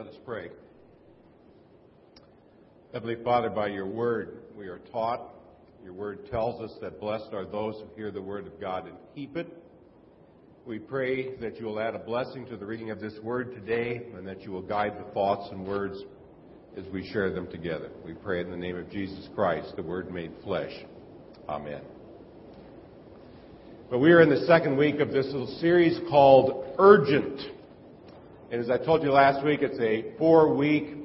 Let 0.00 0.08
us 0.08 0.20
pray. 0.24 0.48
Heavenly 2.94 3.22
Father, 3.22 3.50
by 3.50 3.66
your 3.66 3.84
word 3.84 4.38
we 4.56 4.66
are 4.66 4.78
taught. 4.90 5.28
Your 5.84 5.92
word 5.92 6.30
tells 6.30 6.62
us 6.62 6.74
that 6.80 6.98
blessed 6.98 7.34
are 7.34 7.44
those 7.44 7.74
who 7.74 7.84
hear 7.96 8.10
the 8.10 8.22
word 8.22 8.46
of 8.46 8.58
God 8.58 8.86
and 8.86 8.96
keep 9.14 9.36
it. 9.36 9.46
We 10.64 10.78
pray 10.78 11.36
that 11.36 11.60
you 11.60 11.66
will 11.66 11.78
add 11.78 11.94
a 11.94 11.98
blessing 11.98 12.46
to 12.46 12.56
the 12.56 12.64
reading 12.64 12.90
of 12.90 12.98
this 12.98 13.12
word 13.22 13.52
today 13.52 14.06
and 14.16 14.26
that 14.26 14.40
you 14.40 14.52
will 14.52 14.62
guide 14.62 14.94
the 14.98 15.12
thoughts 15.12 15.50
and 15.52 15.66
words 15.66 15.98
as 16.78 16.86
we 16.86 17.06
share 17.12 17.30
them 17.30 17.50
together. 17.50 17.90
We 18.02 18.14
pray 18.14 18.40
in 18.40 18.50
the 18.50 18.56
name 18.56 18.78
of 18.78 18.88
Jesus 18.88 19.28
Christ, 19.34 19.76
the 19.76 19.82
word 19.82 20.10
made 20.10 20.32
flesh. 20.42 20.72
Amen. 21.46 21.82
But 23.90 23.98
we 23.98 24.12
are 24.12 24.22
in 24.22 24.30
the 24.30 24.46
second 24.46 24.78
week 24.78 24.98
of 24.98 25.10
this 25.10 25.26
little 25.26 25.58
series 25.60 26.00
called 26.08 26.74
Urgent. 26.78 27.59
And 28.50 28.60
as 28.60 28.68
I 28.68 28.84
told 28.84 29.04
you 29.04 29.12
last 29.12 29.44
week, 29.44 29.60
it's 29.62 29.78
a 29.78 30.18
four 30.18 30.52
week 30.52 30.96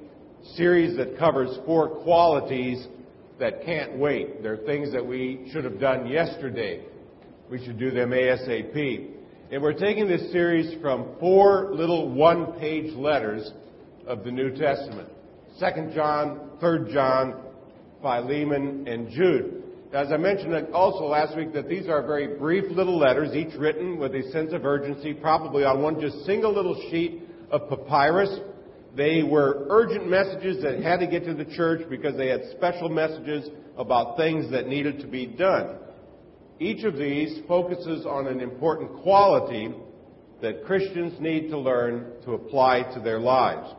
series 0.55 0.97
that 0.97 1.19
covers 1.19 1.55
four 1.63 1.89
qualities 2.01 2.87
that 3.39 3.63
can't 3.63 3.99
wait. 3.99 4.41
They're 4.41 4.57
things 4.57 4.91
that 4.93 5.05
we 5.05 5.47
should 5.51 5.63
have 5.63 5.79
done 5.79 6.07
yesterday. 6.07 6.83
We 7.51 7.63
should 7.63 7.77
do 7.77 7.91
them 7.91 8.09
ASAP. 8.09 9.11
And 9.51 9.61
we're 9.61 9.73
taking 9.73 10.07
this 10.07 10.31
series 10.31 10.81
from 10.81 11.17
four 11.19 11.69
little 11.71 12.11
one 12.11 12.53
page 12.53 12.95
letters 12.95 13.51
of 14.07 14.23
the 14.23 14.31
New 14.31 14.49
Testament. 14.55 15.09
2nd 15.61 15.93
John, 15.93 16.49
3rd 16.59 16.91
John, 16.91 17.41
Philemon, 18.01 18.87
and 18.87 19.11
Jude. 19.11 19.61
As 19.93 20.11
I 20.11 20.17
mentioned 20.17 20.73
also 20.73 21.05
last 21.05 21.37
week 21.37 21.53
that 21.53 21.69
these 21.69 21.87
are 21.87 22.01
very 22.01 22.39
brief 22.39 22.65
little 22.71 22.97
letters, 22.97 23.35
each 23.35 23.53
written 23.55 23.99
with 23.99 24.15
a 24.15 24.23
sense 24.31 24.51
of 24.51 24.65
urgency, 24.65 25.13
probably 25.13 25.63
on 25.63 25.83
one 25.83 26.01
just 26.01 26.25
single 26.25 26.51
little 26.51 26.75
sheet 26.89 27.21
of 27.55 27.69
papyrus. 27.69 28.39
They 28.95 29.23
were 29.23 29.65
urgent 29.69 30.07
messages 30.07 30.63
that 30.63 30.81
had 30.81 30.99
to 30.99 31.07
get 31.07 31.25
to 31.25 31.33
the 31.33 31.45
church 31.45 31.89
because 31.89 32.15
they 32.15 32.27
had 32.27 32.41
special 32.55 32.89
messages 32.89 33.49
about 33.77 34.17
things 34.17 34.51
that 34.51 34.67
needed 34.67 34.99
to 34.99 35.07
be 35.07 35.25
done. 35.25 35.77
Each 36.59 36.85
of 36.85 36.95
these 36.95 37.41
focuses 37.47 38.05
on 38.05 38.27
an 38.27 38.39
important 38.39 39.01
quality 39.01 39.73
that 40.41 40.63
Christians 40.65 41.19
need 41.19 41.49
to 41.49 41.57
learn 41.57 42.13
to 42.23 42.33
apply 42.33 42.83
to 42.93 42.99
their 42.99 43.19
lives. 43.19 43.73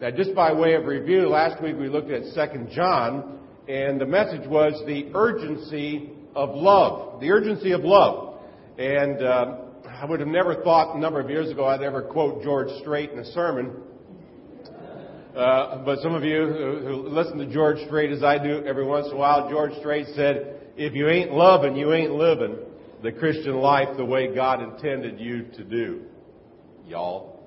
Now, 0.00 0.10
just 0.10 0.34
by 0.34 0.52
way 0.52 0.74
of 0.74 0.86
review, 0.86 1.28
last 1.28 1.62
week 1.62 1.76
we 1.78 1.88
looked 1.88 2.10
at 2.10 2.22
2 2.34 2.66
John, 2.74 3.40
and 3.68 4.00
the 4.00 4.06
message 4.06 4.46
was 4.48 4.80
the 4.86 5.10
urgency 5.14 6.10
of 6.34 6.50
love. 6.54 7.20
The 7.20 7.30
urgency 7.30 7.72
of 7.72 7.82
love. 7.82 8.38
And 8.78 9.22
uh, 9.22 9.56
I 10.00 10.04
would 10.04 10.20
have 10.20 10.28
never 10.28 10.54
thought 10.62 10.94
a 10.94 10.98
number 11.00 11.18
of 11.18 11.28
years 11.28 11.50
ago 11.50 11.66
I'd 11.66 11.82
ever 11.82 12.02
quote 12.02 12.44
George 12.44 12.68
Strait 12.80 13.10
in 13.10 13.18
a 13.18 13.24
sermon. 13.32 13.72
Uh, 15.36 15.84
but 15.84 15.98
some 15.98 16.14
of 16.14 16.22
you 16.22 16.46
who, 16.46 17.08
listen 17.08 17.36
to 17.38 17.46
George 17.52 17.78
Strait 17.86 18.12
as 18.12 18.22
I 18.22 18.38
do 18.38 18.64
every 18.64 18.86
once 18.86 19.06
in 19.06 19.14
a 19.14 19.16
while, 19.16 19.50
George 19.50 19.72
Strait 19.80 20.06
said, 20.14 20.60
if 20.76 20.94
you 20.94 21.08
ain't 21.08 21.32
loving, 21.32 21.74
you 21.74 21.92
ain't 21.92 22.12
living 22.12 22.58
the 23.02 23.10
Christian 23.10 23.56
life 23.56 23.88
the 23.96 24.04
way 24.04 24.32
God 24.32 24.62
intended 24.62 25.18
you 25.18 25.46
to 25.56 25.64
do. 25.64 26.02
Y'all. 26.86 27.40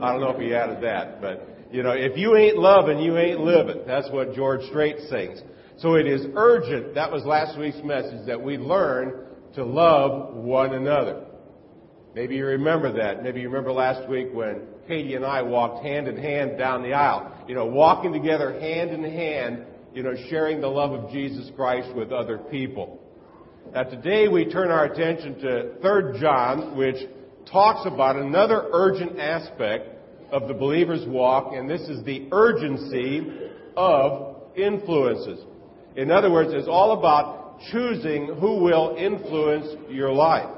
I 0.00 0.12
don't 0.12 0.22
know 0.22 0.30
if 0.30 0.40
he 0.40 0.54
added 0.54 0.82
that, 0.82 1.20
but 1.20 1.46
you 1.70 1.82
know, 1.82 1.92
if 1.92 2.16
you 2.16 2.36
ain't 2.36 2.56
loving, 2.56 3.00
you 3.00 3.18
ain't 3.18 3.40
living. 3.40 3.82
That's 3.86 4.10
what 4.10 4.34
George 4.34 4.62
Strait 4.70 4.96
sings. 5.10 5.42
So 5.76 5.96
it 5.96 6.06
is 6.06 6.24
urgent, 6.34 6.94
that 6.94 7.12
was 7.12 7.24
last 7.26 7.58
week's 7.58 7.84
message, 7.84 8.26
that 8.26 8.40
we 8.40 8.56
learn 8.56 9.26
to 9.56 9.64
love 9.64 10.34
one 10.34 10.72
another. 10.72 11.25
Maybe 12.16 12.36
you 12.36 12.46
remember 12.46 12.90
that. 12.92 13.22
Maybe 13.22 13.42
you 13.42 13.48
remember 13.50 13.72
last 13.72 14.08
week 14.08 14.28
when 14.32 14.62
Katie 14.88 15.16
and 15.16 15.24
I 15.26 15.42
walked 15.42 15.84
hand 15.84 16.08
in 16.08 16.16
hand 16.16 16.56
down 16.56 16.82
the 16.82 16.94
aisle. 16.94 17.44
You 17.46 17.54
know, 17.54 17.66
walking 17.66 18.10
together 18.10 18.58
hand 18.58 18.88
in 18.88 19.04
hand, 19.04 19.66
you 19.92 20.02
know, 20.02 20.14
sharing 20.30 20.62
the 20.62 20.66
love 20.66 20.92
of 20.92 21.10
Jesus 21.10 21.50
Christ 21.54 21.94
with 21.94 22.12
other 22.12 22.38
people. 22.38 22.98
Now 23.74 23.82
today 23.82 24.28
we 24.28 24.46
turn 24.46 24.70
our 24.70 24.86
attention 24.86 25.38
to 25.40 25.74
3 25.82 26.18
John, 26.18 26.78
which 26.78 26.96
talks 27.52 27.86
about 27.86 28.16
another 28.16 28.66
urgent 28.72 29.20
aspect 29.20 29.86
of 30.32 30.48
the 30.48 30.54
believer's 30.54 31.06
walk, 31.06 31.52
and 31.54 31.68
this 31.68 31.82
is 31.82 32.02
the 32.04 32.28
urgency 32.32 33.30
of 33.76 34.36
influences. 34.56 35.44
In 35.96 36.10
other 36.10 36.32
words, 36.32 36.54
it's 36.54 36.66
all 36.66 36.98
about 36.98 37.60
choosing 37.70 38.36
who 38.40 38.64
will 38.64 38.96
influence 38.98 39.66
your 39.90 40.14
life. 40.14 40.55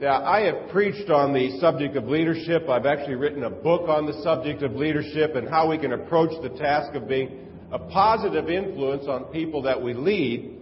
Now, 0.00 0.24
I 0.24 0.40
have 0.40 0.70
preached 0.70 1.08
on 1.08 1.32
the 1.32 1.60
subject 1.60 1.96
of 1.96 2.08
leadership. 2.08 2.68
I've 2.68 2.84
actually 2.84 3.14
written 3.14 3.44
a 3.44 3.50
book 3.50 3.88
on 3.88 4.06
the 4.06 4.20
subject 4.24 4.62
of 4.64 4.72
leadership 4.72 5.36
and 5.36 5.48
how 5.48 5.70
we 5.70 5.78
can 5.78 5.92
approach 5.92 6.30
the 6.42 6.48
task 6.48 6.94
of 6.94 7.06
being 7.06 7.46
a 7.70 7.78
positive 7.78 8.50
influence 8.50 9.04
on 9.06 9.24
people 9.26 9.62
that 9.62 9.80
we 9.80 9.94
lead 9.94 10.58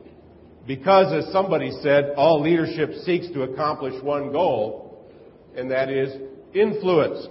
because, 0.66 1.12
as 1.15 1.32
somebody 1.32 1.70
said, 1.82 2.12
all 2.16 2.43
leadership 2.43 2.93
seeks 3.04 3.28
to 3.28 3.43
accomplish 3.44 3.94
one 4.03 4.32
goal, 4.32 5.09
and 5.56 5.70
that 5.70 5.88
is 5.88 6.14
influence. 6.54 7.26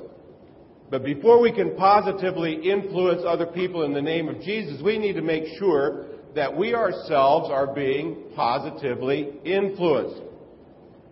But 0.90 1.06
before 1.06 1.40
we 1.40 1.52
can 1.52 1.76
positively 1.76 2.70
influence 2.70 3.22
other 3.26 3.46
people 3.46 3.84
in 3.84 3.94
the 3.94 4.02
name 4.02 4.28
of 4.28 4.42
Jesus, 4.42 4.82
we 4.82 4.98
need 4.98 5.14
to 5.14 5.22
make 5.22 5.44
sure 5.60 6.08
that 6.34 6.58
we 6.58 6.74
ourselves 6.74 7.50
are 7.52 7.74
being 7.74 8.24
positively 8.36 9.34
influenced. 9.46 10.31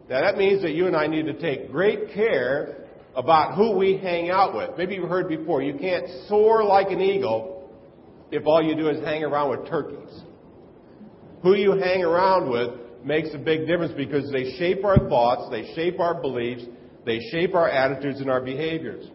Now 0.09 0.21
that 0.21 0.37
means 0.37 0.63
that 0.63 0.71
you 0.71 0.87
and 0.87 0.95
I 0.95 1.07
need 1.07 1.27
to 1.27 1.33
take 1.33 1.71
great 1.71 2.13
care 2.13 2.87
about 3.15 3.55
who 3.55 3.77
we 3.77 3.97
hang 3.97 4.29
out 4.29 4.55
with. 4.55 4.71
Maybe 4.77 4.95
you've 4.95 5.09
heard 5.09 5.27
before, 5.29 5.61
you 5.61 5.75
can't 5.75 6.07
soar 6.27 6.63
like 6.63 6.89
an 6.89 6.99
eagle 6.99 7.71
if 8.31 8.45
all 8.47 8.61
you 8.61 8.75
do 8.75 8.89
is 8.89 9.03
hang 9.03 9.23
around 9.23 9.51
with 9.51 9.69
turkeys. 9.69 10.21
Who 11.43 11.55
you 11.55 11.73
hang 11.73 12.03
around 12.03 12.49
with 12.49 12.71
makes 13.03 13.29
a 13.33 13.37
big 13.37 13.67
difference 13.67 13.93
because 13.95 14.31
they 14.31 14.51
shape 14.57 14.83
our 14.83 14.97
thoughts, 14.97 15.49
they 15.51 15.73
shape 15.75 15.99
our 15.99 16.19
beliefs, 16.19 16.63
they 17.05 17.19
shape 17.31 17.53
our 17.53 17.69
attitudes 17.69 18.19
and 18.19 18.29
our 18.29 18.41
behaviors. 18.41 19.07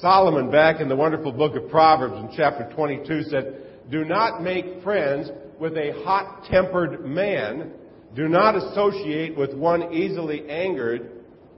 Solomon, 0.00 0.50
back 0.50 0.80
in 0.80 0.88
the 0.88 0.96
wonderful 0.96 1.32
book 1.32 1.56
of 1.56 1.68
Proverbs 1.68 2.14
in 2.16 2.36
chapter 2.36 2.70
22, 2.74 3.24
said, 3.24 3.62
Do 3.90 4.04
not 4.04 4.42
make 4.42 4.82
friends 4.82 5.30
with 5.58 5.74
a 5.76 5.92
hot 6.04 6.44
tempered 6.50 7.04
man. 7.04 7.72
Do 8.14 8.28
not 8.28 8.56
associate 8.56 9.36
with 9.36 9.54
one 9.54 9.92
easily 9.92 10.48
angered, 10.48 11.10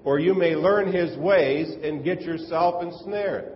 or 0.04 0.18
you 0.18 0.34
may 0.34 0.54
learn 0.54 0.92
his 0.92 1.16
ways 1.18 1.74
and 1.82 2.04
get 2.04 2.22
yourself 2.22 2.82
ensnared. 2.82 3.52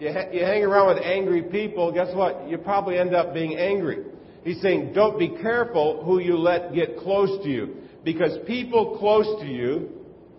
You, 0.00 0.12
ha- 0.12 0.30
you 0.32 0.44
hang 0.44 0.64
around 0.64 0.94
with 0.94 1.04
angry 1.04 1.42
people, 1.42 1.92
guess 1.92 2.14
what? 2.14 2.48
You 2.48 2.58
probably 2.58 2.98
end 2.98 3.14
up 3.14 3.32
being 3.32 3.56
angry. 3.56 4.04
He's 4.42 4.60
saying, 4.60 4.92
don't 4.94 5.18
be 5.18 5.28
careful 5.28 6.04
who 6.04 6.20
you 6.20 6.36
let 6.36 6.74
get 6.74 6.98
close 6.98 7.42
to 7.44 7.48
you, 7.48 7.76
because 8.04 8.38
people 8.46 8.98
close 8.98 9.40
to 9.40 9.46
you 9.46 9.90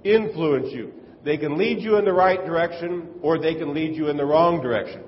influence 0.04 0.68
you. 0.72 0.94
They 1.24 1.38
can 1.38 1.58
lead 1.58 1.80
you 1.80 1.98
in 1.98 2.06
the 2.06 2.14
right 2.14 2.46
direction 2.46 3.10
or 3.22 3.38
they 3.38 3.56
can 3.56 3.74
lead 3.74 3.96
you 3.96 4.08
in 4.08 4.16
the 4.16 4.26
wrong 4.26 4.62
direction. 4.62 5.04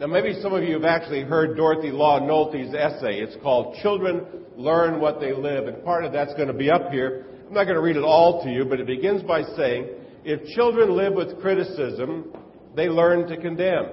Now, 0.00 0.06
maybe 0.06 0.40
some 0.40 0.54
of 0.54 0.62
you 0.62 0.74
have 0.74 0.84
actually 0.84 1.22
heard 1.22 1.56
Dorothy 1.56 1.90
Law 1.90 2.20
Nolte's 2.20 2.72
essay. 2.72 3.18
It's 3.18 3.34
called 3.42 3.74
Children 3.82 4.44
Learn 4.56 5.00
What 5.00 5.18
They 5.18 5.32
Live, 5.32 5.66
and 5.66 5.82
part 5.82 6.04
of 6.04 6.12
that's 6.12 6.32
going 6.34 6.46
to 6.46 6.54
be 6.54 6.70
up 6.70 6.92
here. 6.92 7.26
I'm 7.48 7.52
not 7.52 7.64
going 7.64 7.74
to 7.74 7.80
read 7.82 7.96
it 7.96 8.04
all 8.04 8.44
to 8.44 8.48
you, 8.48 8.64
but 8.64 8.78
it 8.78 8.86
begins 8.86 9.24
by 9.24 9.42
saying, 9.56 9.88
if 10.24 10.54
children 10.54 10.96
live 10.96 11.14
with 11.14 11.40
criticism, 11.40 12.32
they 12.76 12.88
learn 12.88 13.26
to 13.26 13.36
condemn. 13.38 13.86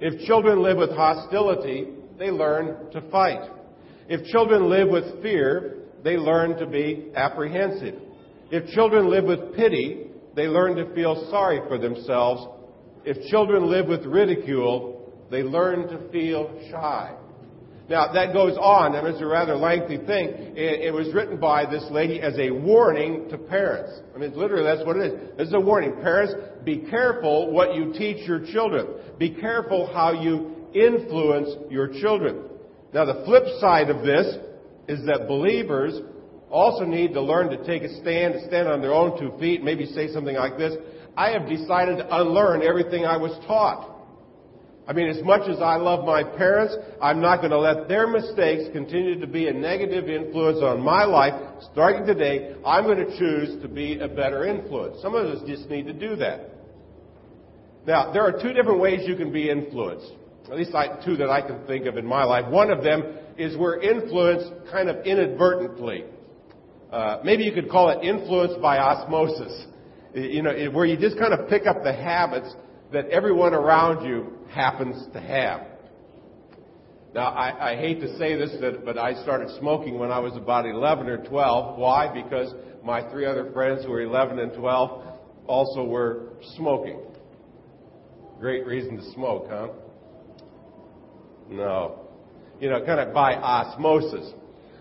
If 0.00 0.26
children 0.26 0.60
live 0.60 0.76
with 0.76 0.90
hostility, 0.90 1.86
they 2.18 2.32
learn 2.32 2.90
to 2.90 3.00
fight. 3.08 3.48
If 4.08 4.26
children 4.32 4.68
live 4.68 4.88
with 4.88 5.22
fear, 5.22 5.84
they 6.02 6.16
learn 6.16 6.58
to 6.58 6.66
be 6.66 7.12
apprehensive. 7.14 7.94
If 8.50 8.74
children 8.74 9.08
live 9.08 9.22
with 9.22 9.54
pity, 9.54 10.10
they 10.34 10.48
learn 10.48 10.74
to 10.74 10.92
feel 10.96 11.28
sorry 11.30 11.60
for 11.68 11.78
themselves. 11.78 12.44
If 13.04 13.24
children 13.30 13.70
live 13.70 13.86
with 13.86 14.04
ridicule, 14.04 14.96
they 15.30 15.42
learn 15.42 15.88
to 15.88 16.10
feel 16.10 16.50
shy. 16.70 17.14
Now, 17.88 18.12
that 18.12 18.34
goes 18.34 18.56
on, 18.58 18.94
and 18.94 19.06
it's 19.06 19.20
a 19.22 19.26
rather 19.26 19.56
lengthy 19.56 19.96
thing. 19.96 20.28
It, 20.56 20.92
was 20.92 21.12
written 21.14 21.40
by 21.40 21.64
this 21.64 21.84
lady 21.90 22.20
as 22.20 22.38
a 22.38 22.50
warning 22.50 23.30
to 23.30 23.38
parents. 23.38 23.98
I 24.14 24.18
mean, 24.18 24.36
literally, 24.36 24.64
that's 24.64 24.86
what 24.86 24.96
it 24.98 25.12
is. 25.12 25.36
This 25.38 25.48
is 25.48 25.54
a 25.54 25.60
warning. 25.60 25.94
Parents, 26.02 26.34
be 26.64 26.84
careful 26.90 27.50
what 27.50 27.74
you 27.74 27.94
teach 27.94 28.28
your 28.28 28.44
children. 28.52 28.88
Be 29.18 29.30
careful 29.30 29.90
how 29.90 30.12
you 30.12 30.54
influence 30.74 31.48
your 31.70 31.88
children. 31.88 32.42
Now, 32.92 33.06
the 33.06 33.24
flip 33.24 33.44
side 33.58 33.88
of 33.88 34.04
this 34.04 34.36
is 34.86 35.06
that 35.06 35.26
believers 35.26 35.98
also 36.50 36.84
need 36.84 37.14
to 37.14 37.22
learn 37.22 37.48
to 37.50 37.64
take 37.64 37.82
a 37.82 38.00
stand, 38.00 38.34
to 38.34 38.46
stand 38.48 38.68
on 38.68 38.82
their 38.82 38.92
own 38.92 39.18
two 39.18 39.38
feet, 39.38 39.64
maybe 39.64 39.86
say 39.86 40.12
something 40.12 40.36
like 40.36 40.58
this. 40.58 40.74
I 41.16 41.30
have 41.30 41.48
decided 41.48 41.98
to 41.98 42.20
unlearn 42.20 42.62
everything 42.62 43.06
I 43.06 43.16
was 43.16 43.32
taught. 43.46 43.87
I 44.88 44.94
mean, 44.94 45.08
as 45.08 45.22
much 45.22 45.46
as 45.50 45.60
I 45.60 45.76
love 45.76 46.06
my 46.06 46.24
parents, 46.24 46.74
I'm 47.02 47.20
not 47.20 47.40
going 47.40 47.50
to 47.50 47.58
let 47.58 47.88
their 47.88 48.06
mistakes 48.06 48.72
continue 48.72 49.20
to 49.20 49.26
be 49.26 49.46
a 49.48 49.52
negative 49.52 50.08
influence 50.08 50.60
on 50.62 50.80
my 50.80 51.04
life. 51.04 51.34
Starting 51.72 52.06
today, 52.06 52.54
I'm 52.64 52.84
going 52.84 53.06
to 53.06 53.18
choose 53.18 53.60
to 53.60 53.68
be 53.68 53.98
a 53.98 54.08
better 54.08 54.46
influence. 54.46 55.02
Some 55.02 55.14
of 55.14 55.26
us 55.26 55.46
just 55.46 55.68
need 55.68 55.86
to 55.88 55.92
do 55.92 56.16
that. 56.16 56.40
Now, 57.86 58.12
there 58.12 58.22
are 58.22 58.32
two 58.32 58.54
different 58.54 58.80
ways 58.80 59.06
you 59.06 59.14
can 59.14 59.30
be 59.30 59.50
influenced. 59.50 60.10
At 60.50 60.56
least 60.56 60.74
I, 60.74 60.98
two 61.04 61.18
that 61.18 61.28
I 61.28 61.42
can 61.42 61.66
think 61.66 61.84
of 61.84 61.98
in 61.98 62.06
my 62.06 62.24
life. 62.24 62.50
One 62.50 62.70
of 62.70 62.82
them 62.82 63.02
is 63.36 63.58
we're 63.58 63.82
influenced 63.82 64.50
kind 64.72 64.88
of 64.88 65.04
inadvertently. 65.04 66.04
Uh, 66.90 67.18
maybe 67.22 67.44
you 67.44 67.52
could 67.52 67.68
call 67.68 67.90
it 67.90 68.02
influence 68.02 68.54
by 68.62 68.78
osmosis. 68.78 69.66
You 70.14 70.40
know, 70.40 70.52
where 70.72 70.86
you 70.86 70.96
just 70.96 71.18
kind 71.18 71.34
of 71.34 71.46
pick 71.50 71.66
up 71.66 71.82
the 71.84 71.92
habits 71.92 72.48
that 72.92 73.08
everyone 73.10 73.54
around 73.54 74.06
you 74.06 74.38
happens 74.50 75.06
to 75.12 75.20
have. 75.20 75.62
Now, 77.14 77.28
I, 77.28 77.72
I 77.72 77.76
hate 77.76 78.00
to 78.00 78.18
say 78.18 78.36
this, 78.36 78.50
but 78.84 78.98
I 78.98 79.14
started 79.22 79.48
smoking 79.58 79.98
when 79.98 80.10
I 80.10 80.18
was 80.18 80.36
about 80.36 80.66
11 80.66 81.08
or 81.08 81.18
12. 81.24 81.78
Why? 81.78 82.12
Because 82.12 82.52
my 82.84 83.10
three 83.10 83.26
other 83.26 83.50
friends 83.52 83.84
who 83.84 83.90
were 83.90 84.02
11 84.02 84.38
and 84.38 84.52
12 84.52 85.04
also 85.46 85.84
were 85.84 86.34
smoking. 86.56 87.00
Great 88.38 88.66
reason 88.66 88.96
to 88.96 89.12
smoke, 89.12 89.46
huh? 89.48 89.68
No. 91.50 92.08
You 92.60 92.68
know, 92.68 92.84
kind 92.84 93.00
of 93.00 93.14
by 93.14 93.34
osmosis. 93.34 94.32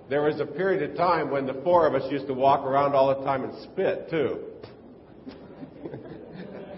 There 0.09 0.21
was 0.21 0.39
a 0.39 0.45
period 0.45 0.89
of 0.89 0.98
time 0.98 1.31
when 1.31 1.45
the 1.45 1.59
four 1.63 1.88
of 1.88 1.95
us 1.95 2.09
used 2.12 2.27
to 2.27 2.33
walk 2.33 2.65
around 2.65 2.94
all 2.94 3.18
the 3.18 3.25
time 3.25 3.44
and 3.44 3.54
spit, 3.63 4.09
too. 4.09 4.47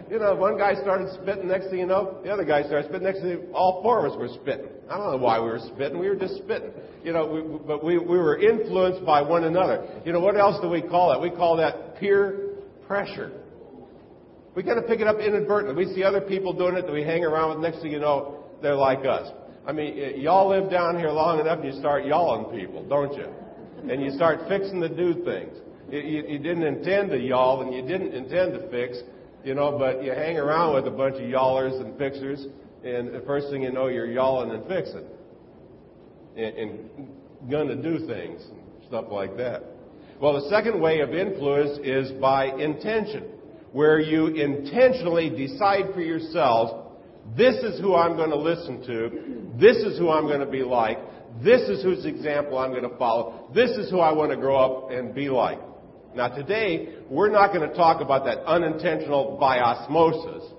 You 0.09 0.17
know, 0.17 0.35
one 0.35 0.57
guy 0.57 0.73
started 0.75 1.09
spitting, 1.21 1.47
next 1.47 1.69
thing 1.69 1.79
you 1.79 1.85
know, 1.85 2.19
the 2.23 2.31
other 2.31 2.43
guy 2.43 2.63
started 2.63 2.85
spitting, 2.85 3.03
next 3.03 3.19
thing 3.19 3.29
you 3.29 3.37
know, 3.37 3.53
all 3.53 3.81
four 3.83 4.05
of 4.05 4.11
us 4.11 4.17
were 4.17 4.29
spitting. 4.41 4.69
I 4.89 4.97
don't 4.97 5.11
know 5.11 5.17
why 5.17 5.39
we 5.39 5.45
were 5.45 5.61
spitting, 5.73 5.99
we 5.99 6.09
were 6.09 6.15
just 6.15 6.37
spitting. 6.37 6.71
You 7.03 7.13
know, 7.13 7.27
we, 7.27 7.57
but 7.59 7.83
we, 7.83 7.97
we 7.97 8.17
were 8.17 8.37
influenced 8.37 9.05
by 9.05 9.21
one 9.21 9.43
another. 9.43 9.87
You 10.05 10.11
know, 10.11 10.19
what 10.19 10.35
else 10.35 10.59
do 10.61 10.69
we 10.69 10.81
call 10.81 11.11
that? 11.11 11.21
We 11.21 11.29
call 11.29 11.57
that 11.57 11.97
peer 11.99 12.55
pressure. 12.87 13.31
We 14.55 14.63
kind 14.63 14.79
of 14.79 14.87
pick 14.87 14.99
it 14.99 15.07
up 15.07 15.19
inadvertently. 15.19 15.85
We 15.85 15.93
see 15.93 16.03
other 16.03 16.21
people 16.21 16.53
doing 16.53 16.75
it 16.75 16.85
that 16.87 16.91
we 16.91 17.03
hang 17.03 17.23
around 17.23 17.51
with, 17.51 17.59
next 17.59 17.81
thing 17.81 17.91
you 17.91 17.99
know, 17.99 18.43
they're 18.61 18.75
like 18.75 19.05
us. 19.05 19.31
I 19.65 19.71
mean, 19.71 20.19
y'all 20.19 20.49
live 20.49 20.71
down 20.71 20.97
here 20.97 21.11
long 21.11 21.39
enough 21.39 21.59
and 21.59 21.73
you 21.73 21.79
start 21.79 22.05
yawing 22.05 22.45
people, 22.59 22.83
don't 22.89 23.13
you? 23.13 23.27
And 23.89 24.01
you 24.01 24.11
start 24.11 24.39
fixing 24.49 24.81
to 24.81 24.89
do 24.89 25.23
things. 25.23 25.55
You, 25.91 25.99
you, 25.99 26.27
you 26.27 26.39
didn't 26.39 26.63
intend 26.63 27.11
to 27.11 27.17
yawl 27.17 27.61
and 27.61 27.73
you 27.73 27.83
didn't 27.83 28.13
intend 28.13 28.53
to 28.53 28.67
fix, 28.69 28.97
you 29.43 29.55
know, 29.55 29.77
but 29.77 30.03
you 30.03 30.11
hang 30.11 30.37
around 30.37 30.75
with 30.75 30.87
a 30.87 30.95
bunch 30.95 31.15
of 31.15 31.21
yawlers 31.21 31.79
and 31.79 31.97
fixers, 31.97 32.45
and 32.83 33.13
the 33.13 33.21
first 33.25 33.49
thing 33.49 33.63
you 33.63 33.71
know, 33.71 33.87
you're 33.87 34.09
yawling 34.09 34.51
and 34.51 34.67
fixing. 34.67 35.05
And, 36.35 36.57
and 36.57 37.09
gonna 37.49 37.75
do 37.75 38.05
things 38.07 38.41
and 38.49 38.59
stuff 38.87 39.05
like 39.11 39.37
that. 39.37 39.63
Well, 40.21 40.41
the 40.41 40.49
second 40.49 40.79
way 40.81 40.99
of 40.99 41.13
influence 41.13 41.79
is 41.83 42.11
by 42.19 42.45
intention, 42.45 43.23
where 43.71 43.99
you 43.99 44.27
intentionally 44.27 45.29
decide 45.29 45.93
for 45.93 46.01
yourselves 46.01 46.73
this 47.37 47.55
is 47.57 47.79
who 47.79 47.95
I'm 47.95 48.15
going 48.15 48.31
to 48.31 48.37
listen 48.37 48.81
to. 48.87 49.59
This 49.59 49.77
is 49.77 49.97
who 49.97 50.09
I'm 50.09 50.25
going 50.25 50.39
to 50.39 50.45
be 50.45 50.63
like. 50.63 50.97
This 51.43 51.61
is 51.69 51.83
whose 51.83 52.05
example 52.05 52.57
I'm 52.57 52.71
going 52.71 52.89
to 52.89 52.97
follow. 52.97 53.49
This 53.53 53.69
is 53.71 53.89
who 53.91 53.99
I 53.99 54.11
want 54.11 54.31
to 54.31 54.37
grow 54.37 54.57
up 54.57 54.91
and 54.91 55.13
be 55.13 55.29
like. 55.29 55.59
Now 56.15 56.29
today, 56.29 56.95
we're 57.09 57.29
not 57.29 57.53
going 57.53 57.69
to 57.69 57.75
talk 57.75 58.01
about 58.01 58.25
that 58.25 58.39
unintentional 58.45 59.37
by 59.39 59.59
osmosis. 59.59 60.51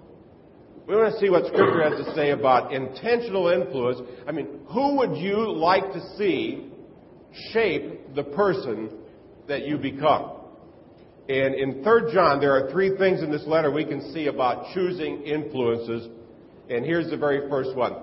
We 0.87 0.97
want 0.97 1.12
to 1.14 1.20
see 1.20 1.31
what 1.31 1.47
Scripture 1.47 1.88
has 1.88 2.05
to 2.05 2.14
say 2.14 2.31
about 2.31 2.73
intentional 2.73 3.49
influence. 3.49 4.00
I 4.26 4.32
mean, 4.32 4.61
who 4.67 4.97
would 4.97 5.17
you 5.17 5.52
like 5.52 5.93
to 5.93 6.17
see 6.17 6.70
shape 7.52 8.14
the 8.14 8.25
person 8.25 8.91
that 9.47 9.67
you 9.67 9.76
become? 9.76 10.32
And 11.29 11.55
in 11.55 11.85
3 11.85 12.12
John, 12.12 12.41
there 12.41 12.55
are 12.55 12.73
three 12.73 12.96
things 12.96 13.23
in 13.23 13.31
this 13.31 13.46
letter 13.46 13.70
we 13.70 13.85
can 13.85 14.12
see 14.12 14.26
about 14.26 14.75
choosing 14.75 15.23
influences 15.23 16.08
and 16.70 16.85
here's 16.85 17.11
the 17.11 17.17
very 17.17 17.49
first 17.50 17.75
one. 17.75 17.96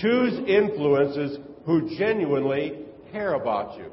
Choose 0.00 0.32
influences 0.48 1.38
who 1.66 1.94
genuinely 1.98 2.80
care 3.12 3.34
about 3.34 3.78
you. 3.78 3.90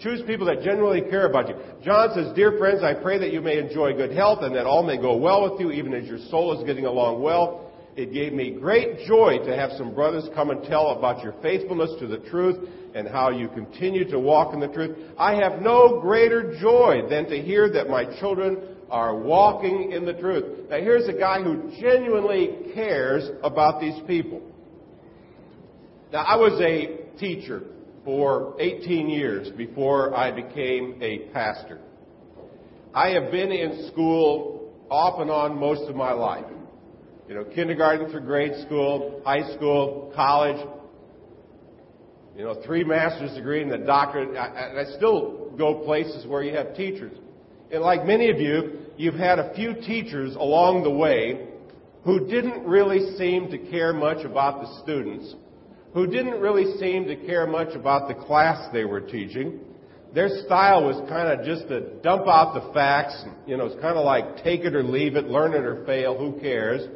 Choose 0.00 0.22
people 0.26 0.46
that 0.46 0.62
genuinely 0.62 1.02
care 1.08 1.26
about 1.26 1.48
you. 1.48 1.54
John 1.82 2.10
says, 2.14 2.34
Dear 2.34 2.58
friends, 2.58 2.82
I 2.82 2.94
pray 2.94 3.18
that 3.18 3.32
you 3.32 3.40
may 3.40 3.58
enjoy 3.58 3.92
good 3.94 4.12
health 4.12 4.40
and 4.42 4.54
that 4.56 4.66
all 4.66 4.82
may 4.82 4.96
go 4.96 5.16
well 5.16 5.50
with 5.50 5.60
you, 5.60 5.70
even 5.70 5.94
as 5.94 6.04
your 6.06 6.18
soul 6.30 6.58
is 6.58 6.66
getting 6.66 6.84
along 6.84 7.22
well. 7.22 7.72
It 7.96 8.12
gave 8.12 8.32
me 8.32 8.50
great 8.50 9.06
joy 9.06 9.38
to 9.44 9.56
have 9.56 9.70
some 9.78 9.94
brothers 9.94 10.28
come 10.34 10.50
and 10.50 10.64
tell 10.64 10.88
about 10.88 11.22
your 11.22 11.32
faithfulness 11.40 11.90
to 12.00 12.08
the 12.08 12.18
truth 12.18 12.68
and 12.94 13.06
how 13.06 13.30
you 13.30 13.48
continue 13.48 14.08
to 14.10 14.18
walk 14.18 14.52
in 14.52 14.58
the 14.58 14.68
truth. 14.68 14.96
I 15.16 15.36
have 15.36 15.62
no 15.62 16.00
greater 16.00 16.58
joy 16.60 17.02
than 17.08 17.26
to 17.26 17.40
hear 17.40 17.70
that 17.70 17.88
my 17.88 18.04
children 18.18 18.58
are 18.90 19.16
walking 19.16 19.92
in 19.92 20.04
the 20.04 20.12
truth. 20.14 20.68
Now 20.70 20.78
here's 20.78 21.08
a 21.08 21.12
guy 21.12 21.40
who 21.42 21.70
genuinely 21.80 22.72
cares 22.74 23.30
about 23.44 23.80
these 23.80 24.00
people. 24.08 24.42
Now 26.12 26.22
I 26.22 26.36
was 26.36 26.60
a 26.60 27.18
teacher 27.18 27.62
for 28.04 28.54
18 28.58 29.08
years 29.08 29.50
before 29.56 30.16
I 30.16 30.30
became 30.30 30.98
a 31.00 31.30
pastor. 31.32 31.80
I 32.94 33.10
have 33.10 33.30
been 33.30 33.50
in 33.50 33.88
school 33.90 34.72
off 34.90 35.20
and 35.20 35.30
on 35.30 35.58
most 35.58 35.88
of 35.88 35.96
my 35.96 36.12
life. 36.12 36.44
You 37.28 37.34
know, 37.34 37.44
kindergarten 37.44 38.10
through 38.10 38.20
grade 38.20 38.52
school, 38.66 39.22
high 39.24 39.54
school, 39.54 40.12
college, 40.14 40.64
you 42.36 42.44
know, 42.44 42.60
three 42.66 42.84
master's 42.84 43.34
degree 43.34 43.62
and 43.62 43.72
a 43.72 43.84
doctorate. 43.84 44.30
And 44.30 44.38
I 44.38 44.84
still 44.96 45.52
go 45.56 45.84
places 45.84 46.26
where 46.26 46.42
you 46.42 46.54
have 46.54 46.76
teachers. 46.76 47.16
And 47.72 47.82
like 47.82 48.04
many 48.04 48.28
of 48.30 48.38
you, 48.38 48.80
you've 48.96 49.14
had 49.14 49.38
a 49.38 49.54
few 49.54 49.74
teachers 49.74 50.34
along 50.34 50.82
the 50.82 50.90
way 50.90 51.48
who 52.04 52.26
didn't 52.26 52.64
really 52.66 53.16
seem 53.16 53.50
to 53.50 53.58
care 53.70 53.92
much 53.92 54.24
about 54.24 54.60
the 54.60 54.82
students, 54.82 55.34
who 55.94 56.08
didn't 56.08 56.40
really 56.40 56.76
seem 56.78 57.06
to 57.06 57.16
care 57.16 57.46
much 57.46 57.74
about 57.74 58.08
the 58.08 58.14
class 58.14 58.68
they 58.72 58.84
were 58.84 59.00
teaching. 59.00 59.60
Their 60.12 60.28
style 60.44 60.84
was 60.84 60.96
kind 61.08 61.28
of 61.28 61.46
just 61.46 61.68
to 61.68 61.80
dump 62.02 62.26
out 62.26 62.54
the 62.54 62.72
facts. 62.72 63.24
You 63.46 63.56
know, 63.56 63.66
it's 63.66 63.80
kind 63.80 63.96
of 63.96 64.04
like 64.04 64.42
take 64.42 64.62
it 64.62 64.74
or 64.74 64.82
leave 64.82 65.14
it, 65.14 65.26
learn 65.26 65.54
it 65.54 65.64
or 65.64 65.84
fail, 65.86 66.18
who 66.18 66.38
cares? 66.40 66.88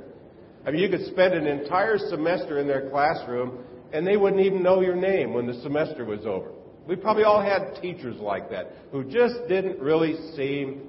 I 0.66 0.72
mean, 0.72 0.82
you 0.82 0.88
could 0.88 1.06
spend 1.06 1.34
an 1.34 1.46
entire 1.46 1.96
semester 1.98 2.58
in 2.58 2.66
their 2.66 2.90
classroom 2.90 3.64
and 3.92 4.06
they 4.06 4.16
wouldn't 4.16 4.42
even 4.42 4.62
know 4.62 4.80
your 4.80 4.96
name 4.96 5.32
when 5.32 5.46
the 5.46 5.54
semester 5.62 6.04
was 6.04 6.26
over. 6.26 6.50
We 6.86 6.96
probably 6.96 7.24
all 7.24 7.40
had 7.40 7.80
teachers 7.80 8.16
like 8.16 8.50
that 8.50 8.72
who 8.90 9.04
just 9.04 9.36
didn't 9.48 9.78
really 9.78 10.16
seem 10.34 10.88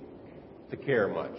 to 0.72 0.78
care 0.78 1.08
much. 1.08 1.36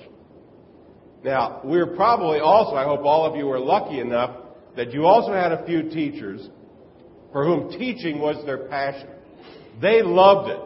Now, 1.24 1.60
we're 1.64 1.94
probably 1.96 2.38
also, 2.38 2.76
I 2.76 2.84
hope 2.84 3.04
all 3.04 3.26
of 3.26 3.36
you 3.36 3.46
were 3.46 3.58
lucky 3.58 4.00
enough 4.00 4.36
that 4.76 4.92
you 4.92 5.04
also 5.04 5.32
had 5.32 5.52
a 5.52 5.66
few 5.66 5.90
teachers 5.90 6.48
for 7.32 7.44
whom 7.44 7.70
teaching 7.70 8.20
was 8.20 8.44
their 8.46 8.68
passion. 8.68 9.08
They 9.80 10.02
loved 10.02 10.50
it. 10.50 10.60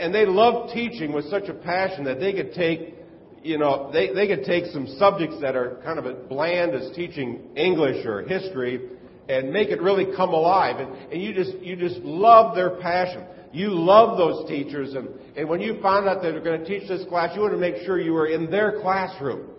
And 0.00 0.14
they 0.14 0.26
loved 0.26 0.72
teaching 0.72 1.12
with 1.12 1.28
such 1.30 1.48
a 1.48 1.54
passion 1.54 2.04
that 2.04 2.20
they 2.20 2.32
could 2.32 2.54
take, 2.54 2.94
you 3.42 3.58
know, 3.58 3.90
they, 3.92 4.12
they 4.12 4.26
could 4.26 4.44
take 4.44 4.66
some 4.66 4.86
subjects 4.98 5.36
that 5.40 5.56
are 5.56 5.80
kind 5.84 5.98
of 5.98 6.28
bland 6.28 6.72
as 6.72 6.94
teaching 6.94 7.40
English 7.56 8.06
or 8.06 8.22
history 8.22 8.88
and 9.28 9.52
make 9.52 9.68
it 9.68 9.80
really 9.80 10.14
come 10.16 10.30
alive. 10.30 10.78
And, 10.78 11.12
and 11.12 11.22
you 11.22 11.34
just, 11.34 11.56
you 11.58 11.76
just 11.76 11.96
love 11.98 12.54
their 12.54 12.70
passion. 12.80 13.24
You 13.52 13.68
love 13.68 14.16
those 14.16 14.48
teachers, 14.48 14.94
and, 14.94 15.10
and 15.36 15.46
when 15.46 15.60
you 15.60 15.78
found 15.82 16.08
out 16.08 16.22
they 16.22 16.32
were 16.32 16.40
going 16.40 16.60
to 16.60 16.66
teach 16.66 16.88
this 16.88 17.04
class, 17.06 17.32
you 17.34 17.42
wanted 17.42 17.56
to 17.56 17.60
make 17.60 17.84
sure 17.84 18.00
you 18.00 18.14
were 18.14 18.26
in 18.26 18.50
their 18.50 18.80
classroom. 18.80 19.50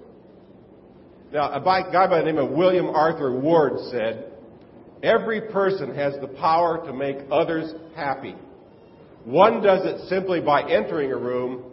Now, 1.31 1.53
a 1.53 1.59
guy 1.61 2.07
by 2.07 2.17
the 2.19 2.25
name 2.25 2.39
of 2.39 2.49
William 2.49 2.87
Arthur 2.87 3.39
Ward 3.39 3.73
said, 3.91 4.32
Every 5.03 5.41
person 5.41 5.93
has 5.95 6.13
the 6.21 6.29
power 6.29 6.83
to 6.85 6.93
make 6.93 7.17
others 7.29 7.73
happy. 7.93 8.35
One 9.25 9.61
does 9.61 9.81
it 9.83 10.07
simply 10.07 10.39
by 10.39 10.69
entering 10.69 11.11
a 11.11 11.17
room, 11.17 11.63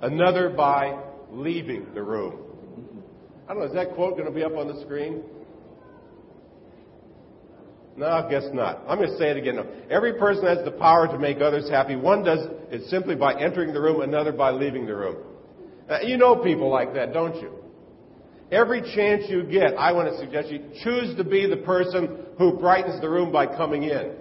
another 0.00 0.48
by 0.48 0.96
leaving 1.30 1.92
the 1.92 2.02
room. 2.02 2.38
I 3.48 3.54
don't 3.54 3.62
know, 3.62 3.68
is 3.68 3.74
that 3.74 3.94
quote 3.94 4.16
going 4.16 4.26
to 4.26 4.34
be 4.34 4.44
up 4.44 4.56
on 4.56 4.68
the 4.68 4.80
screen? 4.82 5.22
No, 7.96 8.06
I 8.06 8.30
guess 8.30 8.44
not. 8.52 8.82
I'm 8.88 8.98
going 8.98 9.10
to 9.10 9.18
say 9.18 9.30
it 9.30 9.36
again. 9.36 9.58
Every 9.90 10.14
person 10.14 10.46
has 10.46 10.64
the 10.64 10.70
power 10.70 11.08
to 11.08 11.18
make 11.18 11.40
others 11.40 11.68
happy. 11.68 11.96
One 11.96 12.24
does 12.24 12.46
it 12.70 12.88
simply 12.88 13.16
by 13.16 13.38
entering 13.38 13.74
the 13.74 13.80
room, 13.80 14.00
another 14.00 14.32
by 14.32 14.50
leaving 14.50 14.86
the 14.86 14.94
room. 14.94 15.16
You 16.02 16.16
know 16.16 16.36
people 16.36 16.70
like 16.70 16.94
that, 16.94 17.12
don't 17.12 17.34
you? 17.36 17.61
Every 18.52 18.82
chance 18.94 19.24
you 19.28 19.44
get, 19.44 19.74
I 19.78 19.92
want 19.92 20.10
to 20.10 20.18
suggest 20.18 20.50
you 20.50 20.60
choose 20.84 21.16
to 21.16 21.24
be 21.24 21.48
the 21.48 21.56
person 21.56 22.18
who 22.36 22.58
brightens 22.58 23.00
the 23.00 23.08
room 23.08 23.32
by 23.32 23.46
coming 23.46 23.84
in. 23.84 24.12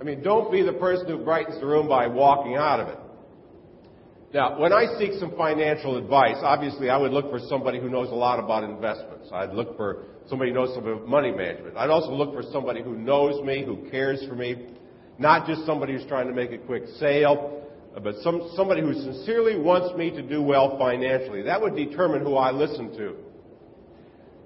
I 0.00 0.04
mean, 0.04 0.22
don't 0.22 0.50
be 0.50 0.62
the 0.62 0.72
person 0.72 1.06
who 1.06 1.18
brightens 1.18 1.60
the 1.60 1.66
room 1.66 1.86
by 1.86 2.06
walking 2.06 2.56
out 2.56 2.80
of 2.80 2.88
it. 2.88 2.98
Now, 4.32 4.58
when 4.58 4.72
I 4.72 4.98
seek 4.98 5.12
some 5.20 5.36
financial 5.36 5.98
advice, 5.98 6.36
obviously 6.40 6.88
I 6.88 6.96
would 6.96 7.12
look 7.12 7.30
for 7.30 7.38
somebody 7.50 7.78
who 7.78 7.90
knows 7.90 8.08
a 8.08 8.14
lot 8.14 8.42
about 8.42 8.64
investments. 8.64 9.28
I'd 9.30 9.52
look 9.52 9.76
for 9.76 10.06
somebody 10.30 10.50
who 10.50 10.56
knows 10.56 10.74
something 10.74 10.90
about 10.90 11.06
money 11.06 11.30
management. 11.30 11.76
I'd 11.76 11.90
also 11.90 12.12
look 12.12 12.32
for 12.32 12.42
somebody 12.50 12.82
who 12.82 12.96
knows 12.96 13.44
me, 13.44 13.62
who 13.66 13.90
cares 13.90 14.24
for 14.26 14.34
me, 14.34 14.68
not 15.18 15.46
just 15.46 15.66
somebody 15.66 15.92
who's 15.92 16.06
trying 16.06 16.26
to 16.26 16.34
make 16.34 16.52
a 16.52 16.58
quick 16.58 16.84
sale, 16.98 17.68
but 18.02 18.14
some, 18.22 18.50
somebody 18.56 18.80
who 18.80 18.94
sincerely 18.94 19.58
wants 19.58 19.94
me 19.98 20.10
to 20.10 20.22
do 20.22 20.40
well 20.40 20.78
financially. 20.78 21.42
That 21.42 21.60
would 21.60 21.76
determine 21.76 22.22
who 22.22 22.36
I 22.36 22.50
listen 22.50 22.96
to. 22.96 23.14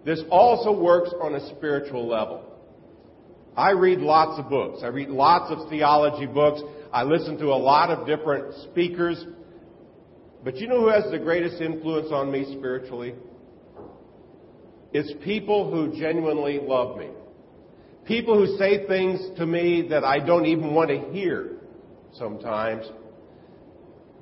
This 0.06 0.22
also 0.30 0.72
works 0.72 1.10
on 1.20 1.34
a 1.34 1.48
spiritual 1.56 2.06
level. 2.06 2.44
I 3.56 3.72
read 3.72 3.98
lots 3.98 4.38
of 4.38 4.48
books. 4.48 4.84
I 4.84 4.86
read 4.86 5.08
lots 5.08 5.50
of 5.50 5.68
theology 5.68 6.26
books. 6.26 6.62
I 6.92 7.02
listen 7.02 7.36
to 7.38 7.46
a 7.46 7.58
lot 7.58 7.90
of 7.90 8.06
different 8.06 8.54
speakers. 8.70 9.26
But 10.44 10.58
you 10.58 10.68
know 10.68 10.78
who 10.78 10.90
has 10.90 11.10
the 11.10 11.18
greatest 11.18 11.60
influence 11.60 12.12
on 12.12 12.30
me 12.30 12.44
spiritually? 12.56 13.16
It's 14.92 15.12
people 15.24 15.72
who 15.72 15.98
genuinely 15.98 16.60
love 16.62 16.96
me. 16.96 17.08
People 18.04 18.36
who 18.36 18.56
say 18.58 18.86
things 18.86 19.18
to 19.38 19.44
me 19.44 19.88
that 19.90 20.04
I 20.04 20.20
don't 20.24 20.46
even 20.46 20.72
want 20.72 20.90
to 20.90 21.00
hear 21.12 21.56
sometimes. 22.12 22.86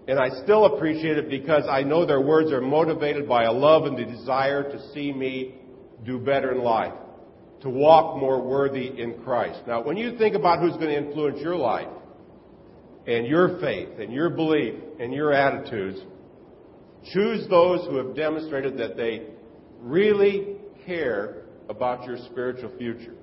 And 0.08 0.18
I 0.18 0.30
still 0.44 0.64
appreciate 0.64 1.18
it 1.18 1.28
because 1.28 1.64
I 1.68 1.82
know 1.82 2.06
their 2.06 2.22
words 2.22 2.52
are 2.52 2.62
motivated 2.62 3.28
by 3.28 3.44
a 3.44 3.52
love 3.52 3.84
and 3.84 3.98
the 3.98 4.04
desire 4.04 4.62
to 4.62 4.92
see 4.94 5.12
me 5.12 5.56
do 6.04 6.18
better 6.18 6.52
in 6.52 6.62
life, 6.62 6.92
to 7.62 7.70
walk 7.70 8.20
more 8.20 8.42
worthy 8.42 8.86
in 9.00 9.22
Christ. 9.22 9.60
Now, 9.66 9.82
when 9.82 9.96
you 9.96 10.18
think 10.18 10.34
about 10.34 10.60
who's 10.60 10.72
going 10.72 10.88
to 10.88 10.96
influence 10.96 11.40
your 11.40 11.56
life 11.56 11.88
and 13.06 13.26
your 13.26 13.58
faith 13.60 13.98
and 13.98 14.12
your 14.12 14.30
belief 14.30 14.74
and 14.98 15.12
your 15.12 15.32
attitudes, 15.32 16.00
choose 17.12 17.48
those 17.48 17.86
who 17.86 17.96
have 17.96 18.14
demonstrated 18.14 18.78
that 18.78 18.96
they 18.96 19.26
really 19.80 20.56
care 20.86 21.42
about 21.68 22.04
your 22.04 22.18
spiritual 22.30 22.70
future. 22.78 23.14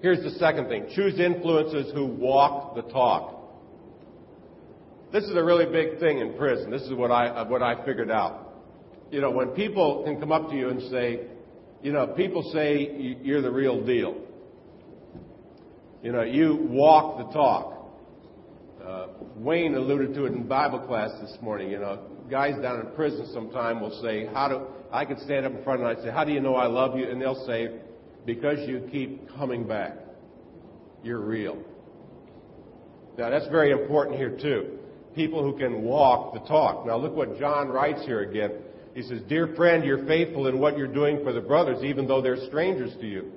Here's 0.00 0.22
the 0.22 0.38
second 0.38 0.68
thing. 0.68 0.86
Choose 0.94 1.18
influences 1.18 1.92
who 1.94 2.04
walk 2.04 2.74
the 2.74 2.82
talk. 2.82 3.42
This 5.12 5.24
is 5.24 5.34
a 5.34 5.42
really 5.42 5.66
big 5.66 5.98
thing 6.00 6.18
in 6.18 6.36
prison. 6.36 6.70
This 6.70 6.82
is 6.82 6.92
what 6.92 7.10
I, 7.10 7.42
what 7.42 7.62
I 7.62 7.84
figured 7.86 8.10
out. 8.10 8.43
You 9.14 9.20
know, 9.20 9.30
when 9.30 9.50
people 9.50 10.02
can 10.02 10.18
come 10.18 10.32
up 10.32 10.50
to 10.50 10.56
you 10.56 10.70
and 10.70 10.82
say, 10.90 11.20
you 11.84 11.92
know, 11.92 12.08
people 12.08 12.42
say 12.52 13.16
you're 13.22 13.42
the 13.42 13.50
real 13.52 13.86
deal. 13.86 14.16
You 16.02 16.10
know, 16.10 16.22
you 16.22 16.66
walk 16.68 17.18
the 17.18 17.32
talk. 17.32 17.94
Uh, 18.84 19.06
Wayne 19.36 19.76
alluded 19.76 20.14
to 20.14 20.24
it 20.24 20.32
in 20.32 20.48
Bible 20.48 20.80
class 20.80 21.12
this 21.20 21.32
morning. 21.40 21.70
You 21.70 21.78
know, 21.78 22.02
guys 22.28 22.60
down 22.60 22.80
in 22.80 22.92
prison 22.96 23.30
sometime 23.32 23.80
will 23.80 24.02
say, 24.02 24.26
"How 24.26 24.48
do 24.48 24.66
I 24.90 25.04
could 25.04 25.20
stand 25.20 25.46
up 25.46 25.52
in 25.52 25.62
front 25.62 25.82
and 25.82 25.88
I'd 25.88 26.02
say, 26.02 26.10
"How 26.10 26.24
do 26.24 26.32
you 26.32 26.40
know 26.40 26.56
I 26.56 26.66
love 26.66 26.98
you?" 26.98 27.08
And 27.08 27.22
they'll 27.22 27.46
say, 27.46 27.70
because 28.26 28.68
you 28.68 28.88
keep 28.90 29.28
coming 29.36 29.64
back. 29.64 29.96
You're 31.04 31.20
real. 31.20 31.62
Now 33.16 33.30
that's 33.30 33.46
very 33.46 33.70
important 33.70 34.16
here 34.16 34.36
too. 34.36 34.76
People 35.14 35.44
who 35.44 35.56
can 35.56 35.82
walk 35.84 36.34
the 36.34 36.40
talk. 36.40 36.84
Now 36.84 36.96
look 36.96 37.14
what 37.14 37.38
John 37.38 37.68
writes 37.68 38.04
here 38.04 38.22
again. 38.22 38.63
He 38.94 39.02
says, 39.02 39.20
Dear 39.28 39.48
friend, 39.56 39.84
you're 39.84 40.06
faithful 40.06 40.46
in 40.46 40.58
what 40.58 40.78
you're 40.78 40.86
doing 40.86 41.22
for 41.24 41.32
the 41.32 41.40
brothers, 41.40 41.82
even 41.82 42.06
though 42.06 42.22
they're 42.22 42.46
strangers 42.46 42.92
to 43.00 43.06
you. 43.06 43.32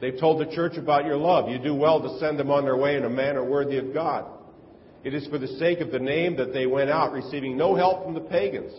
They've 0.00 0.18
told 0.18 0.40
the 0.40 0.54
church 0.54 0.76
about 0.76 1.04
your 1.04 1.16
love. 1.16 1.50
You 1.50 1.58
do 1.58 1.74
well 1.74 2.00
to 2.00 2.18
send 2.18 2.38
them 2.38 2.50
on 2.50 2.64
their 2.64 2.76
way 2.76 2.96
in 2.96 3.04
a 3.04 3.10
manner 3.10 3.44
worthy 3.44 3.78
of 3.78 3.92
God. 3.92 4.26
It 5.02 5.14
is 5.14 5.26
for 5.28 5.38
the 5.38 5.48
sake 5.58 5.80
of 5.80 5.90
the 5.90 5.98
name 5.98 6.36
that 6.36 6.52
they 6.52 6.66
went 6.66 6.90
out, 6.90 7.12
receiving 7.12 7.56
no 7.56 7.74
help 7.74 8.04
from 8.04 8.14
the 8.14 8.20
pagans. 8.20 8.72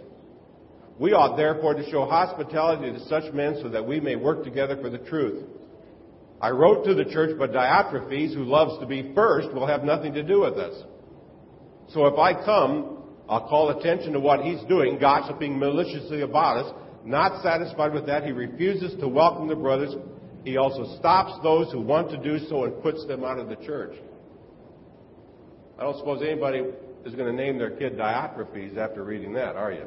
We 0.99 1.13
ought 1.13 1.35
therefore 1.35 1.73
to 1.73 1.89
show 1.89 2.05
hospitality 2.05 2.91
to 2.91 3.05
such 3.07 3.33
men 3.33 3.57
so 3.61 3.69
that 3.69 3.87
we 3.87 3.99
may 3.99 4.15
work 4.15 4.43
together 4.43 4.77
for 4.79 4.89
the 4.89 4.99
truth. 4.99 5.43
I 6.39 6.51
wrote 6.51 6.85
to 6.85 6.93
the 6.93 7.05
church, 7.05 7.37
but 7.37 7.51
Diotrephes, 7.53 8.35
who 8.35 8.43
loves 8.43 8.79
to 8.79 8.85
be 8.85 9.11
first, 9.15 9.51
will 9.53 9.65
have 9.67 9.83
nothing 9.83 10.13
to 10.13 10.23
do 10.23 10.41
with 10.41 10.55
us. 10.55 10.83
So 11.89 12.05
if 12.05 12.17
I 12.17 12.33
come, 12.33 13.00
I'll 13.31 13.47
call 13.47 13.69
attention 13.69 14.11
to 14.11 14.19
what 14.19 14.41
he's 14.41 14.61
doing, 14.65 14.99
gossiping 14.99 15.57
maliciously 15.57 16.19
about 16.19 16.57
us. 16.65 16.73
Not 17.05 17.41
satisfied 17.41 17.93
with 17.93 18.05
that, 18.07 18.25
he 18.25 18.33
refuses 18.33 18.93
to 18.99 19.07
welcome 19.07 19.47
the 19.47 19.55
brothers. 19.55 19.95
He 20.43 20.57
also 20.57 20.97
stops 20.97 21.41
those 21.41 21.71
who 21.71 21.79
want 21.79 22.09
to 22.09 22.17
do 22.17 22.45
so 22.49 22.65
and 22.65 22.83
puts 22.83 23.05
them 23.05 23.23
out 23.23 23.39
of 23.39 23.47
the 23.47 23.55
church. 23.55 23.95
I 25.79 25.83
don't 25.83 25.97
suppose 25.97 26.21
anybody 26.21 26.59
is 27.05 27.15
going 27.15 27.33
to 27.33 27.43
name 27.43 27.57
their 27.57 27.71
kid 27.71 27.97
Diotrephes 27.97 28.75
after 28.77 29.05
reading 29.05 29.31
that, 29.33 29.55
are 29.55 29.71
you? 29.71 29.85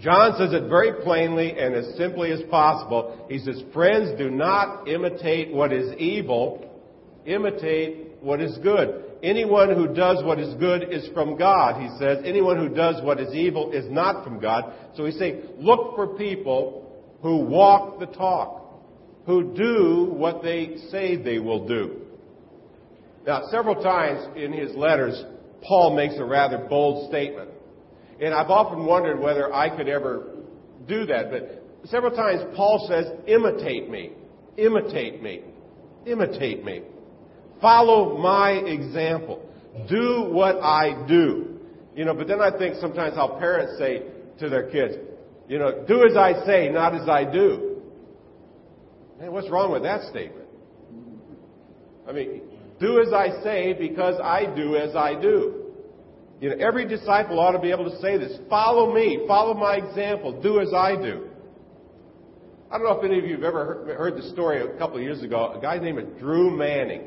John 0.00 0.34
says 0.38 0.54
it 0.54 0.70
very 0.70 1.04
plainly 1.04 1.50
and 1.50 1.74
as 1.74 1.94
simply 1.98 2.32
as 2.32 2.40
possible. 2.50 3.26
He 3.28 3.38
says, 3.38 3.62
Friends, 3.74 4.18
do 4.18 4.30
not 4.30 4.88
imitate 4.88 5.52
what 5.52 5.70
is 5.70 5.92
evil, 5.98 6.82
imitate 7.26 8.16
what 8.22 8.40
is 8.40 8.56
good. 8.62 9.11
Anyone 9.22 9.74
who 9.74 9.94
does 9.94 10.24
what 10.24 10.40
is 10.40 10.52
good 10.54 10.92
is 10.92 11.08
from 11.14 11.36
God, 11.38 11.80
he 11.80 11.88
says. 11.98 12.18
Anyone 12.24 12.56
who 12.56 12.74
does 12.74 13.02
what 13.04 13.20
is 13.20 13.32
evil 13.34 13.70
is 13.70 13.84
not 13.88 14.24
from 14.24 14.40
God. 14.40 14.72
So 14.96 15.04
he's 15.04 15.18
saying, 15.18 15.42
look 15.58 15.94
for 15.94 16.16
people 16.18 17.02
who 17.22 17.38
walk 17.38 18.00
the 18.00 18.06
talk, 18.06 18.82
who 19.24 19.54
do 19.54 20.12
what 20.12 20.42
they 20.42 20.76
say 20.90 21.16
they 21.16 21.38
will 21.38 21.68
do. 21.68 21.98
Now, 23.24 23.42
several 23.52 23.80
times 23.80 24.36
in 24.36 24.52
his 24.52 24.74
letters, 24.74 25.22
Paul 25.62 25.94
makes 25.94 26.14
a 26.18 26.24
rather 26.24 26.58
bold 26.58 27.08
statement. 27.08 27.50
And 28.20 28.34
I've 28.34 28.50
often 28.50 28.84
wondered 28.84 29.20
whether 29.20 29.54
I 29.54 29.76
could 29.76 29.88
ever 29.88 30.30
do 30.88 31.06
that. 31.06 31.30
But 31.30 31.88
several 31.88 32.14
times 32.14 32.42
Paul 32.56 32.86
says, 32.88 33.06
imitate 33.28 33.88
me, 33.88 34.10
imitate 34.56 35.22
me, 35.22 35.42
imitate 36.06 36.64
me. 36.64 36.82
Follow 37.62 38.18
my 38.18 38.50
example. 38.50 39.48
Do 39.88 40.28
what 40.30 40.56
I 40.56 41.06
do. 41.06 41.60
You 41.94 42.04
know, 42.04 42.14
but 42.14 42.26
then 42.26 42.40
I 42.40 42.50
think 42.58 42.76
sometimes 42.76 43.14
how 43.14 43.38
parents 43.38 43.78
say 43.78 44.02
to 44.40 44.48
their 44.48 44.68
kids, 44.70 44.94
you 45.48 45.58
know, 45.58 45.84
do 45.86 46.04
as 46.04 46.16
I 46.16 46.44
say, 46.44 46.68
not 46.68 46.94
as 46.94 47.08
I 47.08 47.24
do. 47.24 47.80
Man, 49.20 49.32
what's 49.32 49.48
wrong 49.48 49.70
with 49.70 49.84
that 49.84 50.02
statement? 50.10 50.48
I 52.08 52.12
mean, 52.12 52.42
do 52.80 53.00
as 53.00 53.12
I 53.12 53.42
say 53.42 53.72
because 53.74 54.20
I 54.20 54.46
do 54.56 54.76
as 54.76 54.96
I 54.96 55.20
do. 55.20 55.62
You 56.40 56.50
know, 56.50 56.56
every 56.56 56.88
disciple 56.88 57.38
ought 57.38 57.52
to 57.52 57.60
be 57.60 57.70
able 57.70 57.88
to 57.88 57.96
say 58.00 58.18
this. 58.18 58.36
Follow 58.50 58.92
me. 58.92 59.24
Follow 59.28 59.54
my 59.54 59.76
example. 59.76 60.40
Do 60.42 60.58
as 60.60 60.72
I 60.74 60.96
do. 60.96 61.28
I 62.68 62.78
don't 62.78 62.86
know 62.86 62.98
if 62.98 63.04
any 63.04 63.18
of 63.18 63.26
you 63.26 63.34
have 63.34 63.44
ever 63.44 63.94
heard 63.96 64.16
the 64.16 64.28
story 64.30 64.60
a 64.60 64.76
couple 64.78 64.96
of 64.96 65.02
years 65.02 65.22
ago. 65.22 65.52
A 65.56 65.60
guy 65.60 65.78
named 65.78 66.18
Drew 66.18 66.50
Manning. 66.50 67.06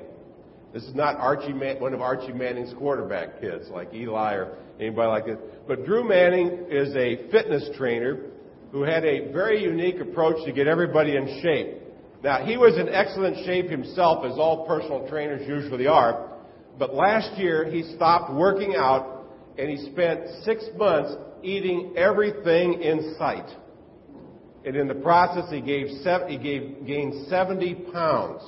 This 0.75 0.84
is 0.84 0.94
not 0.94 1.15
Archie 1.15 1.53
Man- 1.53 1.79
one 1.79 1.94
of 1.94 2.01
Archie 2.01 2.34
Manning's 2.34 2.74
quarterback 2.74 3.39
kids 3.39 3.70
like 3.70 3.94
Eli 3.94 4.34
or 4.34 4.58
anybody 4.77 5.08
like 5.08 5.25
this. 5.25 5.38
But 5.70 5.86
Drew 5.86 6.03
Manning 6.03 6.65
is 6.70 6.94
a 6.98 7.29
fitness 7.32 7.70
trainer 7.77 8.17
who 8.74 8.82
had 8.82 9.05
a 9.05 9.32
very 9.32 9.63
unique 9.63 10.01
approach 10.01 10.44
to 10.44 10.51
get 10.51 10.67
everybody 10.67 11.15
in 11.15 11.39
shape. 11.41 11.77
Now, 12.25 12.44
he 12.44 12.58
was 12.58 12.77
in 12.77 12.89
excellent 12.89 13.46
shape 13.46 13.70
himself, 13.70 14.25
as 14.25 14.38
all 14.38 14.67
personal 14.67 15.08
trainers 15.08 15.48
usually 15.48 15.88
are. 15.88 16.27
But 16.77 16.94
last 16.94 17.38
year, 17.38 17.63
he 17.72 17.96
stopped 17.96 18.34
working 18.34 18.75
out 18.75 19.27
and 19.58 19.70
he 19.70 19.77
spent 19.94 20.27
six 20.44 20.65
months 20.75 21.15
eating 21.41 21.94
everything 21.96 22.82
in 22.82 23.15
sight. 23.17 23.50
And 24.65 24.75
in 24.75 24.89
the 24.89 24.96
process, 24.96 25.50
he, 25.50 25.62
gave 25.62 25.88
he 25.88 26.38
gave, 26.38 26.86
gained 26.86 27.27
70 27.29 27.75
pounds. 27.94 28.41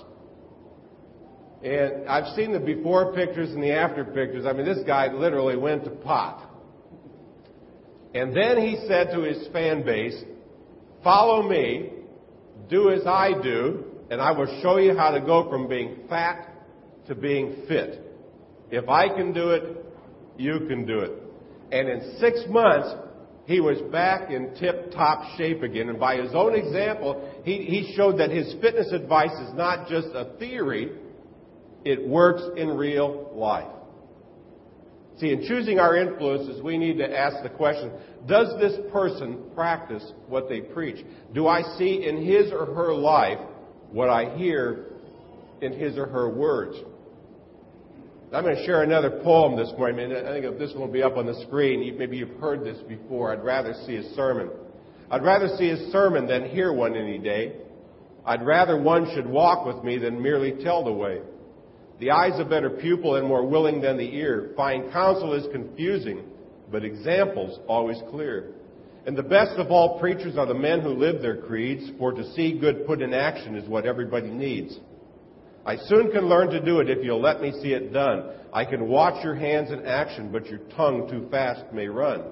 And 1.63 2.07
I've 2.07 2.35
seen 2.35 2.53
the 2.53 2.59
before 2.59 3.13
pictures 3.13 3.51
and 3.51 3.63
the 3.63 3.71
after 3.71 4.05
pictures. 4.05 4.45
I 4.45 4.53
mean, 4.53 4.65
this 4.65 4.83
guy 4.85 5.11
literally 5.11 5.57
went 5.57 5.83
to 5.85 5.89
pot. 5.89 6.47
And 8.13 8.35
then 8.35 8.57
he 8.61 8.83
said 8.87 9.11
to 9.13 9.21
his 9.21 9.47
fan 9.51 9.83
base, 9.83 10.19
Follow 11.03 11.47
me, 11.47 11.91
do 12.69 12.91
as 12.91 13.05
I 13.05 13.31
do, 13.41 13.85
and 14.09 14.21
I 14.21 14.31
will 14.31 14.59
show 14.61 14.77
you 14.77 14.95
how 14.95 15.11
to 15.11 15.21
go 15.21 15.49
from 15.49 15.67
being 15.67 15.99
fat 16.09 16.53
to 17.07 17.15
being 17.15 17.63
fit. 17.67 18.03
If 18.71 18.89
I 18.89 19.07
can 19.09 19.33
do 19.33 19.51
it, 19.51 19.85
you 20.37 20.65
can 20.67 20.85
do 20.85 20.99
it. 20.99 21.11
And 21.71 21.89
in 21.89 22.17
six 22.19 22.41
months, 22.49 22.93
he 23.45 23.61
was 23.61 23.77
back 23.91 24.29
in 24.29 24.53
tip 24.55 24.91
top 24.91 25.37
shape 25.37 25.63
again. 25.63 25.89
And 25.89 25.99
by 25.99 26.17
his 26.17 26.31
own 26.33 26.53
example, 26.53 27.41
he, 27.43 27.63
he 27.63 27.93
showed 27.95 28.19
that 28.19 28.29
his 28.29 28.53
fitness 28.61 28.91
advice 28.91 29.31
is 29.31 29.53
not 29.53 29.87
just 29.87 30.07
a 30.13 30.35
theory, 30.37 30.91
it 31.87 32.05
works 32.05 32.43
in 32.57 32.69
real 32.69 33.31
life. 33.33 33.67
See, 35.19 35.31
in 35.31 35.47
choosing 35.47 35.79
our 35.79 35.95
influences, 35.95 36.61
we 36.61 36.77
need 36.77 36.97
to 36.97 37.17
ask 37.17 37.41
the 37.41 37.49
question 37.49 37.91
Does 38.27 38.59
this 38.59 38.77
person 38.91 39.45
practice 39.55 40.11
what 40.27 40.49
they 40.49 40.61
preach? 40.61 41.03
Do 41.33 41.47
I 41.47 41.61
see 41.77 42.05
in 42.05 42.23
his 42.23 42.51
or 42.51 42.65
her 42.65 42.93
life 42.93 43.39
what 43.91 44.09
I 44.09 44.35
hear 44.37 44.85
in 45.61 45.73
his 45.73 45.97
or 45.97 46.05
her 46.07 46.29
words? 46.29 46.77
I'm 48.33 48.43
going 48.43 48.57
to 48.57 48.65
share 48.65 48.83
another 48.83 49.21
poem 49.23 49.55
this 49.55 49.71
morning. 49.77 50.11
I 50.11 50.39
think 50.39 50.59
this 50.59 50.71
one 50.73 50.81
will 50.81 50.93
be 50.93 51.01
up 51.01 51.15
on 51.15 51.25
the 51.25 51.41
screen, 51.47 51.97
maybe 51.97 52.17
you've 52.17 52.37
heard 52.41 52.65
this 52.65 52.77
before. 52.85 53.31
I'd 53.31 53.43
rather 53.43 53.73
see 53.85 53.95
a 53.95 54.13
sermon. 54.15 54.49
I'd 55.09 55.23
rather 55.23 55.47
see 55.57 55.69
a 55.69 55.89
sermon 55.91 56.27
than 56.27 56.49
hear 56.49 56.73
one 56.73 56.97
any 56.97 57.17
day. 57.17 57.55
I'd 58.25 58.45
rather 58.45 58.77
one 58.77 59.09
should 59.15 59.25
walk 59.25 59.65
with 59.65 59.81
me 59.85 59.97
than 59.97 60.21
merely 60.21 60.61
tell 60.61 60.83
the 60.83 60.91
way. 60.91 61.21
The 61.99 62.11
eye's 62.11 62.39
a 62.39 62.45
better 62.45 62.69
pupil 62.69 63.15
and 63.15 63.27
more 63.27 63.45
willing 63.45 63.81
than 63.81 63.97
the 63.97 64.15
ear. 64.15 64.51
Fine 64.55 64.91
counsel 64.91 65.33
is 65.33 65.51
confusing, 65.51 66.23
but 66.71 66.83
example's 66.83 67.59
always 67.67 67.97
clear. 68.11 68.53
And 69.07 69.17
the 69.17 69.23
best 69.23 69.57
of 69.57 69.71
all 69.71 69.99
preachers 69.99 70.37
are 70.37 70.45
the 70.45 70.53
men 70.53 70.81
who 70.81 70.89
live 70.89 71.21
their 71.21 71.37
creeds, 71.37 71.91
for 71.97 72.11
to 72.11 72.31
see 72.33 72.59
good 72.59 72.85
put 72.85 73.01
in 73.01 73.13
action 73.13 73.55
is 73.55 73.67
what 73.67 73.85
everybody 73.85 74.29
needs. 74.29 74.77
I 75.65 75.77
soon 75.77 76.11
can 76.11 76.29
learn 76.29 76.49
to 76.51 76.63
do 76.63 76.79
it 76.79 76.89
if 76.89 77.03
you'll 77.03 77.21
let 77.21 77.41
me 77.41 77.51
see 77.61 77.73
it 77.73 77.91
done. 77.91 78.31
I 78.53 78.63
can 78.63 78.87
watch 78.87 79.23
your 79.23 79.35
hands 79.35 79.71
in 79.71 79.85
action, 79.85 80.31
but 80.31 80.45
your 80.47 80.59
tongue 80.75 81.09
too 81.09 81.27
fast 81.31 81.73
may 81.73 81.87
run. 81.87 82.23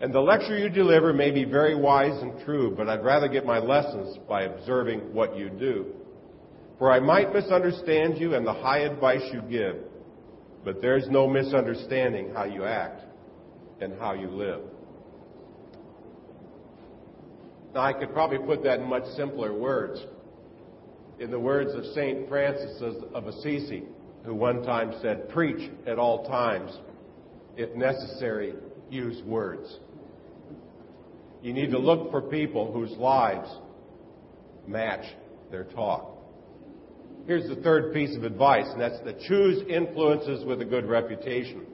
And 0.00 0.12
the 0.14 0.20
lecture 0.20 0.56
you 0.56 0.68
deliver 0.68 1.12
may 1.12 1.30
be 1.30 1.44
very 1.44 1.74
wise 1.74 2.22
and 2.22 2.44
true, 2.44 2.74
but 2.76 2.88
I'd 2.88 3.04
rather 3.04 3.28
get 3.28 3.44
my 3.44 3.58
lessons 3.58 4.16
by 4.28 4.42
observing 4.44 5.12
what 5.12 5.36
you 5.36 5.50
do. 5.50 5.86
For 6.78 6.92
I 6.92 7.00
might 7.00 7.34
misunderstand 7.34 8.18
you 8.18 8.34
and 8.34 8.46
the 8.46 8.52
high 8.52 8.80
advice 8.80 9.22
you 9.32 9.42
give, 9.42 9.76
but 10.64 10.80
there's 10.80 11.08
no 11.08 11.28
misunderstanding 11.28 12.32
how 12.32 12.44
you 12.44 12.64
act 12.64 13.02
and 13.80 13.98
how 13.98 14.12
you 14.12 14.28
live. 14.28 14.60
Now, 17.74 17.80
I 17.80 17.92
could 17.92 18.12
probably 18.12 18.38
put 18.38 18.62
that 18.64 18.80
in 18.80 18.88
much 18.88 19.04
simpler 19.16 19.52
words. 19.52 20.00
In 21.18 21.30
the 21.30 21.38
words 21.38 21.74
of 21.74 21.84
St. 21.94 22.28
Francis 22.28 22.80
of 23.12 23.26
Assisi, 23.26 23.82
who 24.24 24.34
one 24.34 24.62
time 24.62 24.94
said, 25.02 25.28
Preach 25.30 25.70
at 25.86 25.98
all 25.98 26.28
times. 26.28 26.70
If 27.56 27.74
necessary, 27.76 28.54
use 28.88 29.20
words. 29.24 29.78
You 31.42 31.52
need 31.52 31.72
to 31.72 31.78
look 31.78 32.10
for 32.10 32.22
people 32.22 32.72
whose 32.72 32.92
lives 32.92 33.48
match 34.66 35.04
their 35.50 35.64
talk. 35.64 36.17
Here's 37.28 37.46
the 37.46 37.56
third 37.56 37.92
piece 37.92 38.16
of 38.16 38.24
advice, 38.24 38.64
and 38.72 38.80
that's 38.80 38.98
to 39.00 39.12
choose 39.28 39.62
influences 39.68 40.46
with 40.46 40.62
a 40.62 40.64
good 40.64 40.86
reputation. 40.86 41.66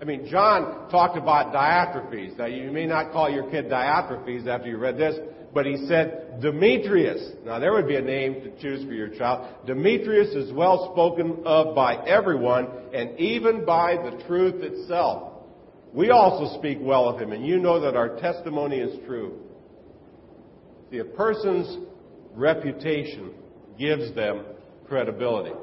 I 0.00 0.04
mean, 0.04 0.28
John 0.30 0.88
talked 0.88 1.18
about 1.18 1.52
Diotrephes. 1.52 2.38
Now, 2.38 2.46
you 2.46 2.70
may 2.70 2.86
not 2.86 3.10
call 3.10 3.28
your 3.28 3.50
kid 3.50 3.64
Diotrephes 3.64 4.46
after 4.46 4.68
you 4.68 4.78
read 4.78 4.96
this, 4.96 5.18
but 5.52 5.66
he 5.66 5.84
said 5.88 6.40
Demetrius. 6.40 7.32
Now, 7.44 7.58
there 7.58 7.72
would 7.72 7.88
be 7.88 7.96
a 7.96 8.00
name 8.00 8.34
to 8.34 8.62
choose 8.62 8.86
for 8.86 8.92
your 8.92 9.08
child. 9.08 9.66
Demetrius 9.66 10.28
is 10.28 10.52
well 10.52 10.92
spoken 10.92 11.42
of 11.44 11.74
by 11.74 12.06
everyone, 12.06 12.68
and 12.94 13.18
even 13.18 13.64
by 13.64 13.96
the 13.96 14.22
truth 14.28 14.62
itself. 14.62 15.32
We 15.92 16.10
also 16.10 16.56
speak 16.56 16.78
well 16.80 17.08
of 17.08 17.20
him, 17.20 17.32
and 17.32 17.44
you 17.44 17.58
know 17.58 17.80
that 17.80 17.96
our 17.96 18.20
testimony 18.20 18.78
is 18.78 18.96
true. 19.06 19.40
See, 20.92 20.98
a 20.98 21.04
person's 21.04 21.78
reputation 22.36 23.32
gives 23.76 24.14
them 24.14 24.44
credibility. 24.90 25.54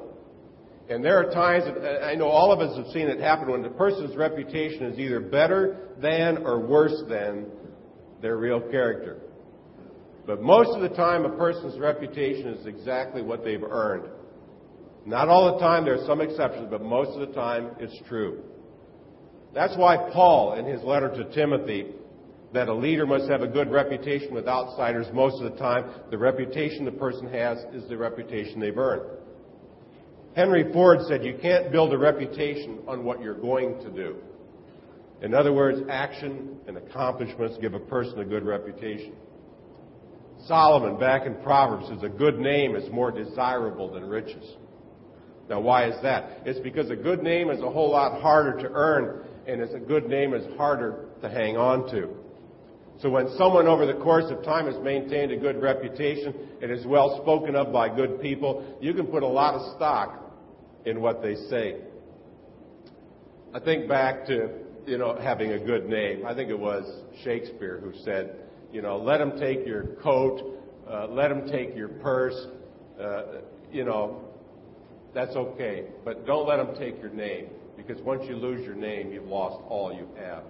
And 0.90 1.04
there 1.04 1.20
are 1.20 1.32
times, 1.32 1.66
I 2.02 2.16
know 2.16 2.30
all 2.30 2.54
of 2.54 2.62
us 2.62 2.78
have 2.78 2.88
seen 2.88 3.10
it 3.10 3.20
happen, 3.20 3.52
when 3.52 3.62
the 3.62 3.70
person's 3.70 4.16
reputation 4.16 4.86
is 4.86 4.98
either 4.98 5.20
better 5.20 5.90
than 6.02 6.38
or 6.38 6.66
worse 6.66 7.04
than 7.10 7.46
their 8.22 8.38
real 8.38 8.62
character. 8.62 9.18
But 10.26 10.42
most 10.42 10.70
of 10.70 10.82
the 10.82 10.96
time, 10.96 11.26
a 11.26 11.38
person's 11.38 11.78
reputation 11.78 12.48
is 12.48 12.66
exactly 12.66 13.22
what 13.22 13.44
they've 13.44 13.62
earned. 13.62 14.10
Not 15.06 15.28
all 15.28 15.54
the 15.54 15.60
time, 15.60 15.84
there 15.84 16.02
are 16.02 16.06
some 16.06 16.22
exceptions, 16.22 16.68
but 16.70 16.82
most 16.82 17.12
of 17.20 17.28
the 17.28 17.34
time, 17.34 17.72
it's 17.80 17.98
true. 18.08 18.44
That's 19.54 19.76
why 19.76 20.10
Paul, 20.14 20.54
in 20.54 20.66
his 20.66 20.82
letter 20.84 21.10
to 21.10 21.34
Timothy, 21.34 21.88
that 22.54 22.70
a 22.70 22.74
leader 22.74 23.06
must 23.06 23.30
have 23.30 23.42
a 23.42 23.48
good 23.48 23.70
reputation 23.70 24.34
with 24.34 24.48
outsiders 24.48 25.08
most 25.14 25.42
of 25.42 25.52
the 25.52 25.60
time, 25.60 25.90
the 26.12 26.18
reputation 26.18 26.86
the 26.86 26.92
person 26.92 27.28
has 27.28 27.58
is 27.74 27.88
the 27.90 27.98
reputation 27.98 28.62
they've 28.62 28.78
earned. 28.78 29.17
Henry 30.38 30.72
Ford 30.72 31.00
said 31.08 31.26
you 31.26 31.36
can't 31.42 31.72
build 31.72 31.92
a 31.94 31.98
reputation 31.98 32.78
on 32.88 33.04
what 33.04 33.24
you're 33.24 33.34
going 33.34 33.80
to 33.80 33.90
do. 33.90 34.18
In 35.24 35.34
other 35.34 35.52
words, 35.52 35.82
action 35.90 36.58
and 36.68 36.78
accomplishments 36.78 37.58
give 37.60 37.74
a 37.74 37.80
person 37.80 38.20
a 38.20 38.24
good 38.24 38.46
reputation. 38.46 39.14
Solomon, 40.46 41.00
back 41.00 41.26
in 41.26 41.34
Proverbs, 41.42 41.88
says 41.88 42.04
a 42.04 42.16
good 42.16 42.38
name 42.38 42.76
is 42.76 42.88
more 42.92 43.10
desirable 43.10 43.92
than 43.92 44.06
riches. 44.06 44.58
Now, 45.50 45.60
why 45.60 45.90
is 45.90 46.00
that? 46.04 46.44
It's 46.46 46.60
because 46.60 46.92
a 46.92 46.96
good 46.96 47.24
name 47.24 47.50
is 47.50 47.60
a 47.62 47.72
whole 47.72 47.90
lot 47.90 48.22
harder 48.22 48.62
to 48.62 48.70
earn 48.76 49.26
and 49.48 49.60
it's 49.60 49.74
a 49.74 49.80
good 49.80 50.08
name 50.08 50.36
is 50.36 50.46
harder 50.56 51.06
to 51.24 51.30
hang 51.30 51.58
on 51.58 51.90
to. 51.90 52.10
So 53.02 53.10
when 53.10 53.28
someone 53.40 53.66
over 53.66 53.88
the 53.88 53.96
course 53.96 54.26
of 54.30 54.44
time 54.44 54.72
has 54.72 54.80
maintained 54.84 55.32
a 55.32 55.38
good 55.38 55.60
reputation 55.60 56.36
and 56.62 56.72
is 56.72 56.86
well 56.86 57.20
spoken 57.24 57.56
of 57.56 57.74
by 57.74 57.90
good 57.90 58.22
people, 58.22 58.78
you 58.80 58.94
can 58.94 59.08
put 59.08 59.24
a 59.24 59.28
lot 59.28 59.56
of 59.56 59.76
stock 59.76 60.26
in 60.88 61.02
what 61.02 61.22
they 61.22 61.36
say. 61.36 61.76
I 63.54 63.60
think 63.60 63.90
back 63.90 64.26
to, 64.28 64.50
you 64.86 64.98
know, 64.98 65.18
having 65.22 65.52
a 65.52 65.60
good 65.60 65.88
name. 65.90 66.26
I 66.26 66.34
think 66.34 66.50
it 66.50 66.58
was 66.58 66.86
Shakespeare 67.24 67.80
who 67.84 67.92
said, 68.04 68.36
you 68.72 68.82
know, 68.82 68.98
let 68.98 69.18
them 69.18 69.38
take 69.38 69.66
your 69.66 69.84
coat, 70.02 70.60
uh, 70.90 71.08
let 71.08 71.28
them 71.28 71.50
take 71.50 71.76
your 71.76 71.90
purse, 71.90 72.48
uh, 73.02 73.24
you 73.72 73.84
know, 73.84 74.22
that's 75.14 75.36
okay, 75.36 75.86
but 76.06 76.26
don't 76.26 76.48
let 76.48 76.58
them 76.58 76.76
take 76.80 77.02
your 77.02 77.12
name 77.12 77.48
because 77.76 78.02
once 78.02 78.24
you 78.28 78.36
lose 78.36 78.66
your 78.66 78.76
name, 78.76 79.12
you've 79.12 79.26
lost 79.26 79.62
all 79.70 79.94
you 79.94 80.08
have. 80.20 80.44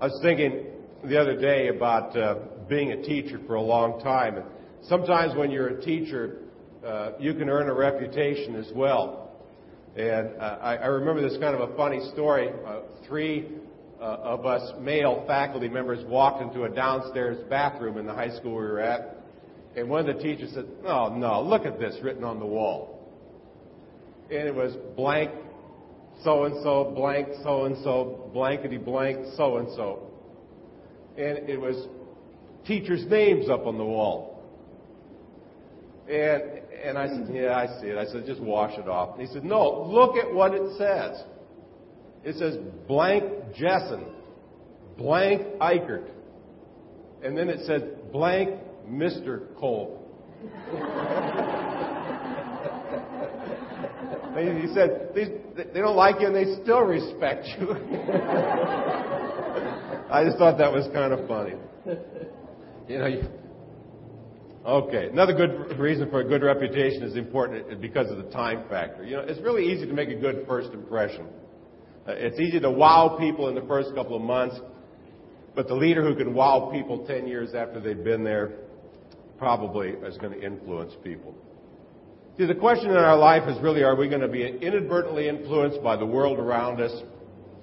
I 0.00 0.06
was 0.06 0.18
thinking 0.22 0.66
the 1.04 1.20
other 1.20 1.38
day 1.38 1.68
about 1.68 2.16
uh, 2.16 2.36
being 2.68 2.92
a 2.92 3.02
teacher 3.02 3.40
for 3.46 3.56
a 3.56 3.62
long 3.62 4.00
time, 4.00 4.36
and 4.36 4.46
sometimes 4.88 5.36
when 5.36 5.50
you're 5.50 5.68
a 5.68 5.80
teacher, 5.82 6.41
uh, 6.84 7.12
you 7.18 7.34
can 7.34 7.48
earn 7.48 7.68
a 7.68 7.74
reputation 7.74 8.56
as 8.56 8.70
well. 8.74 9.30
And 9.96 10.40
uh, 10.40 10.58
I, 10.62 10.76
I 10.76 10.86
remember 10.86 11.20
this 11.20 11.38
kind 11.38 11.54
of 11.54 11.70
a 11.70 11.76
funny 11.76 12.00
story. 12.12 12.50
Uh, 12.66 12.80
three 13.06 13.48
uh, 14.00 14.04
of 14.04 14.46
us 14.46 14.72
male 14.80 15.24
faculty 15.26 15.68
members 15.68 16.04
walked 16.06 16.42
into 16.42 16.64
a 16.64 16.68
downstairs 16.68 17.38
bathroom 17.48 17.98
in 17.98 18.06
the 18.06 18.14
high 18.14 18.34
school 18.36 18.52
we 18.52 18.62
were 18.62 18.80
at, 18.80 19.16
and 19.76 19.88
one 19.88 20.08
of 20.08 20.16
the 20.16 20.22
teachers 20.22 20.50
said, 20.54 20.66
"Oh 20.84 21.14
no, 21.14 21.42
look 21.42 21.66
at 21.66 21.78
this 21.78 21.96
written 22.02 22.24
on 22.24 22.38
the 22.38 22.46
wall." 22.46 22.98
And 24.30 24.48
it 24.48 24.54
was 24.54 24.74
blank 24.96 25.30
so 26.24 26.44
and 26.44 26.62
so, 26.62 26.92
blank, 26.94 27.28
so 27.42 27.64
and 27.64 27.76
so, 27.82 28.30
blankety 28.32 28.78
blank, 28.78 29.18
so 29.36 29.56
and 29.56 29.68
so. 29.70 30.10
And 31.18 31.48
it 31.48 31.60
was 31.60 31.88
teachers' 32.64 33.04
names 33.06 33.48
up 33.48 33.66
on 33.66 33.76
the 33.76 33.84
wall. 33.84 34.31
And, 36.08 36.42
and 36.84 36.98
I 36.98 37.08
said, 37.08 37.28
Yeah, 37.32 37.56
I 37.56 37.80
see 37.80 37.88
it. 37.88 37.98
I 37.98 38.04
said, 38.06 38.24
Just 38.26 38.40
wash 38.40 38.78
it 38.78 38.88
off. 38.88 39.18
And 39.18 39.26
he 39.26 39.32
said, 39.32 39.44
No, 39.44 39.82
look 39.82 40.16
at 40.16 40.32
what 40.32 40.54
it 40.54 40.76
says. 40.76 41.22
It 42.24 42.36
says 42.36 42.56
blank 42.86 43.24
Jessen, 43.58 44.04
blank 44.96 45.42
Eichert. 45.60 46.08
And 47.22 47.36
then 47.36 47.48
it 47.48 47.66
says 47.66 47.82
blank 48.12 48.58
Mr. 48.88 49.54
Cole. 49.56 49.98
He 54.34 54.66
said, 54.72 55.10
they 55.14 55.80
don't 55.80 55.96
like 55.96 56.18
you 56.20 56.26
and 56.26 56.34
they 56.34 56.54
still 56.62 56.80
respect 56.80 57.46
you. 57.60 57.70
I 60.10 60.24
just 60.24 60.38
thought 60.38 60.56
that 60.58 60.72
was 60.72 60.88
kind 60.94 61.12
of 61.12 61.28
funny. 61.28 61.52
You 62.88 62.98
know, 62.98 63.06
you, 63.06 63.24
okay. 64.66 65.08
Another 65.10 65.32
good 65.32 65.78
reason 65.78 66.10
for 66.10 66.20
a 66.20 66.24
good 66.24 66.42
reputation 66.42 67.02
is 67.02 67.16
important 67.16 67.80
because 67.80 68.10
of 68.10 68.18
the 68.18 68.30
time 68.30 68.68
factor. 68.68 69.04
You 69.04 69.16
know, 69.16 69.22
it's 69.22 69.40
really 69.40 69.72
easy 69.72 69.86
to 69.86 69.92
make 69.92 70.08
a 70.08 70.16
good 70.16 70.44
first 70.46 70.72
impression. 70.72 71.26
Uh, 72.06 72.12
it's 72.12 72.40
easy 72.40 72.58
to 72.60 72.70
wow 72.70 73.16
people 73.18 73.48
in 73.48 73.54
the 73.54 73.62
first 73.62 73.94
couple 73.94 74.16
of 74.16 74.22
months, 74.22 74.56
but 75.54 75.68
the 75.68 75.74
leader 75.74 76.02
who 76.02 76.16
can 76.16 76.34
wow 76.34 76.70
people 76.72 77.06
10 77.06 77.26
years 77.26 77.54
after 77.54 77.80
they've 77.80 78.04
been 78.04 78.24
there 78.24 78.52
probably 79.38 79.88
is 79.90 80.16
going 80.18 80.32
to 80.32 80.44
influence 80.44 80.94
people. 81.04 81.34
See, 82.38 82.46
the 82.46 82.54
question 82.54 82.90
in 82.90 82.96
our 82.96 83.18
life 83.18 83.48
is 83.48 83.60
really 83.60 83.82
are 83.82 83.94
we 83.94 84.08
going 84.08 84.22
to 84.22 84.28
be 84.28 84.46
inadvertently 84.46 85.28
influenced 85.28 85.82
by 85.82 85.96
the 85.96 86.06
world 86.06 86.38
around 86.38 86.80
us, 86.80 86.92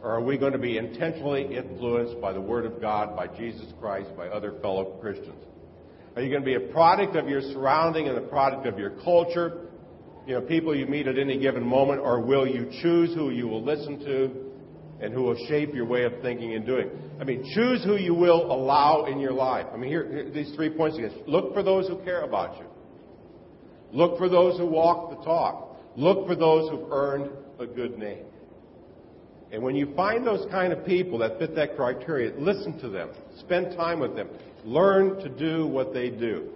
or 0.02 0.12
are 0.12 0.22
we 0.22 0.38
going 0.38 0.54
to 0.54 0.60
be 0.60 0.78
intentionally 0.78 1.56
influenced 1.56 2.22
by 2.22 2.32
the 2.32 2.40
Word 2.40 2.66
of 2.66 2.80
God, 2.80 3.16
by 3.16 3.28
Jesus 3.28 3.66
Christ, 3.80 4.16
by 4.16 4.28
other 4.28 4.54
fellow 4.62 4.98
Christians? 5.02 5.44
Are 6.20 6.22
you 6.22 6.30
going 6.30 6.42
to 6.42 6.46
be 6.46 6.56
a 6.56 6.74
product 6.74 7.16
of 7.16 7.30
your 7.30 7.42
surrounding 7.42 8.10
and 8.10 8.18
a 8.18 8.22
product 8.28 8.68
of 8.68 8.78
your 8.78 8.90
culture? 9.06 9.70
You 10.28 10.34
know, 10.34 10.42
people 10.42 10.76
you 10.76 10.86
meet 10.86 11.08
at 11.08 11.18
any 11.18 11.40
given 11.40 11.66
moment, 11.66 12.02
or 12.02 12.20
will 12.20 12.46
you 12.46 12.70
choose 12.82 13.16
who 13.16 13.30
you 13.30 13.48
will 13.48 13.64
listen 13.64 14.00
to 14.00 14.30
and 15.02 15.14
who 15.14 15.24
will 15.24 15.38
shape 15.48 15.74
your 15.74 15.86
way 15.86 16.04
of 16.04 16.12
thinking 16.22 16.56
and 16.56 16.66
doing? 16.66 16.90
I 17.22 17.24
mean, 17.24 17.50
choose 17.56 17.86
who 17.86 17.96
you 17.96 18.14
will 18.14 18.52
allow 18.52 19.06
in 19.06 19.18
your 19.22 19.32
life. 19.32 19.68
I 19.74 19.78
mean, 19.78 19.90
here, 19.90 20.12
here 20.12 20.30
these 20.30 20.54
three 20.56 20.70
points 20.70 20.98
again. 20.98 21.14
Look 21.26 21.54
for 21.54 21.64
those 21.64 21.88
who 21.88 21.96
care 22.04 22.24
about 22.24 22.58
you. 22.58 22.66
Look 23.94 24.18
for 24.18 24.28
those 24.28 24.60
who 24.60 24.66
walk 24.66 25.18
the 25.18 25.24
talk. 25.24 25.78
Look 25.96 26.28
for 26.28 26.36
those 26.36 26.70
who've 26.70 26.92
earned 26.92 27.32
a 27.60 27.66
good 27.66 27.98
name. 27.98 28.26
And 29.54 29.64
when 29.64 29.78
you 29.78 29.94
find 29.96 30.28
those 30.28 30.46
kind 30.52 30.74
of 30.74 30.86
people 30.86 31.20
that 31.20 31.40
fit 31.40 31.56
that 31.56 31.78
criteria, 31.78 32.34
listen 32.38 32.78
to 32.82 32.90
them. 32.90 33.12
Spend 33.40 33.78
time 33.78 34.02
with 34.02 34.18
them. 34.18 34.28
Learn 34.64 35.20
to 35.20 35.30
do 35.30 35.66
what 35.66 35.94
they 35.94 36.10
do. 36.10 36.50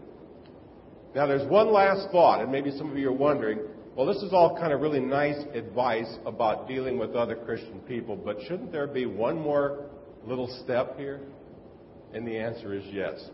Now, 1.16 1.28
there's 1.28 1.48
one 1.48 1.72
last 1.72 2.10
thought, 2.12 2.42
and 2.42 2.52
maybe 2.52 2.72
some 2.78 2.90
of 2.92 2.98
you 2.98 3.10
are 3.10 3.14
wondering, 3.14 3.60
well, 3.96 4.08
this 4.08 4.24
is 4.24 4.34
all 4.34 4.58
kind 4.58 4.74
of 4.74 4.82
really 4.82 5.00
nice 5.00 5.38
advice 5.54 6.12
about 6.26 6.68
dealing 6.68 6.98
with 6.98 7.16
other 7.16 7.36
Christian 7.36 7.80
people, 7.82 8.16
but 8.16 8.38
shouldn't 8.48 8.72
there 8.72 8.88
be 8.88 9.06
one 9.06 9.40
more 9.40 9.86
little 10.26 10.48
step 10.64 10.98
here? 10.98 11.22
And 12.14 12.28
the 12.28 12.38
answer 12.38 12.74
is 12.74 12.84
yes. 12.92 13.30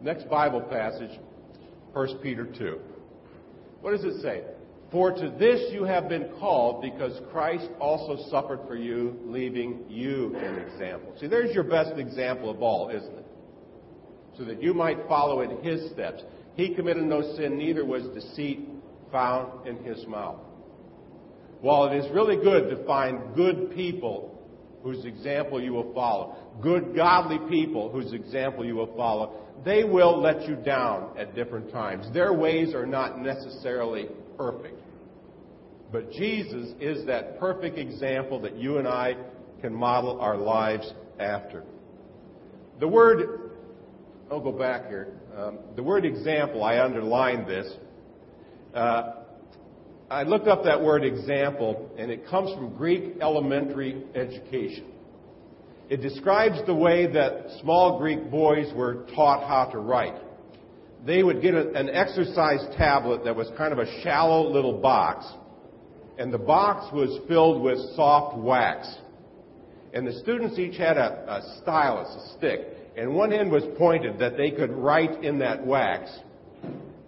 Next 0.00 0.28
Bible 0.28 0.60
passage, 0.60 1.18
1 1.92 2.18
Peter 2.18 2.44
2. 2.44 2.80
What 3.80 3.92
does 3.92 4.04
it 4.04 4.20
say? 4.20 4.42
For 4.92 5.10
to 5.10 5.30
this 5.38 5.72
you 5.72 5.84
have 5.84 6.08
been 6.08 6.28
called, 6.38 6.80
because 6.80 7.20
Christ 7.32 7.68
also 7.80 8.28
suffered 8.30 8.60
for 8.68 8.76
you, 8.76 9.18
leaving 9.24 9.84
you 9.88 10.36
an 10.36 10.58
example. 10.58 11.12
See, 11.20 11.26
there's 11.26 11.54
your 11.54 11.64
best 11.64 11.98
example 11.98 12.50
of 12.50 12.62
all, 12.62 12.90
isn't 12.90 13.18
it? 13.18 13.26
So 14.38 14.44
that 14.44 14.62
you 14.62 14.74
might 14.74 14.98
follow 15.08 15.40
in 15.40 15.62
his 15.62 15.90
steps. 15.90 16.22
He 16.54 16.74
committed 16.74 17.04
no 17.04 17.36
sin, 17.36 17.58
neither 17.58 17.84
was 17.84 18.04
deceit 18.14 18.60
found 19.10 19.66
in 19.66 19.82
his 19.84 20.06
mouth. 20.06 20.38
While 21.60 21.86
it 21.86 21.96
is 21.96 22.10
really 22.12 22.36
good 22.36 22.70
to 22.70 22.84
find 22.84 23.34
good 23.34 23.74
people 23.74 24.32
whose 24.82 25.04
example 25.04 25.60
you 25.60 25.72
will 25.72 25.92
follow, 25.94 26.36
good, 26.62 26.94
godly 26.94 27.38
people 27.50 27.90
whose 27.90 28.12
example 28.12 28.64
you 28.64 28.76
will 28.76 28.94
follow, 28.96 29.40
they 29.64 29.82
will 29.82 30.20
let 30.20 30.46
you 30.46 30.54
down 30.54 31.18
at 31.18 31.34
different 31.34 31.72
times. 31.72 32.06
Their 32.12 32.32
ways 32.32 32.72
are 32.74 32.86
not 32.86 33.20
necessarily 33.20 34.08
perfect. 34.36 34.80
But 35.92 36.10
Jesus 36.10 36.72
is 36.80 37.06
that 37.06 37.38
perfect 37.38 37.78
example 37.78 38.40
that 38.40 38.56
you 38.56 38.78
and 38.78 38.88
I 38.88 39.16
can 39.60 39.74
model 39.74 40.20
our 40.20 40.36
lives 40.36 40.92
after. 41.18 41.64
The 42.80 42.88
word, 42.88 43.52
I'll 44.30 44.40
go 44.40 44.52
back 44.52 44.88
here. 44.88 45.08
Um, 45.36 45.58
the 45.76 45.82
word 45.82 46.04
example, 46.04 46.64
I 46.64 46.80
underlined 46.80 47.46
this. 47.46 47.72
Uh, 48.74 49.12
I 50.10 50.22
looked 50.22 50.46
up 50.46 50.64
that 50.64 50.80
word 50.80 51.04
example, 51.04 51.90
and 51.98 52.10
it 52.10 52.26
comes 52.28 52.54
from 52.54 52.76
Greek 52.76 53.16
elementary 53.20 54.04
education. 54.14 54.86
It 55.88 56.02
describes 56.02 56.58
the 56.66 56.74
way 56.74 57.10
that 57.12 57.58
small 57.60 57.98
Greek 57.98 58.30
boys 58.30 58.72
were 58.74 59.06
taught 59.14 59.48
how 59.48 59.70
to 59.70 59.78
write. 59.78 60.14
They 61.06 61.22
would 61.22 61.40
get 61.40 61.54
a, 61.54 61.72
an 61.72 61.88
exercise 61.88 62.66
tablet 62.76 63.24
that 63.24 63.36
was 63.36 63.48
kind 63.56 63.72
of 63.72 63.78
a 63.78 64.02
shallow 64.02 64.50
little 64.50 64.80
box, 64.80 65.24
and 66.18 66.32
the 66.32 66.38
box 66.38 66.92
was 66.92 67.20
filled 67.28 67.62
with 67.62 67.78
soft 67.94 68.36
wax. 68.36 68.92
And 69.94 70.06
the 70.06 70.14
students 70.14 70.58
each 70.58 70.76
had 70.76 70.96
a, 70.96 71.24
a 71.28 71.60
stylus, 71.62 72.08
a 72.08 72.36
stick, 72.36 72.60
and 72.96 73.14
one 73.14 73.32
end 73.32 73.52
was 73.52 73.62
pointed 73.78 74.18
that 74.18 74.36
they 74.36 74.50
could 74.50 74.70
write 74.70 75.22
in 75.22 75.38
that 75.38 75.64
wax. 75.64 76.10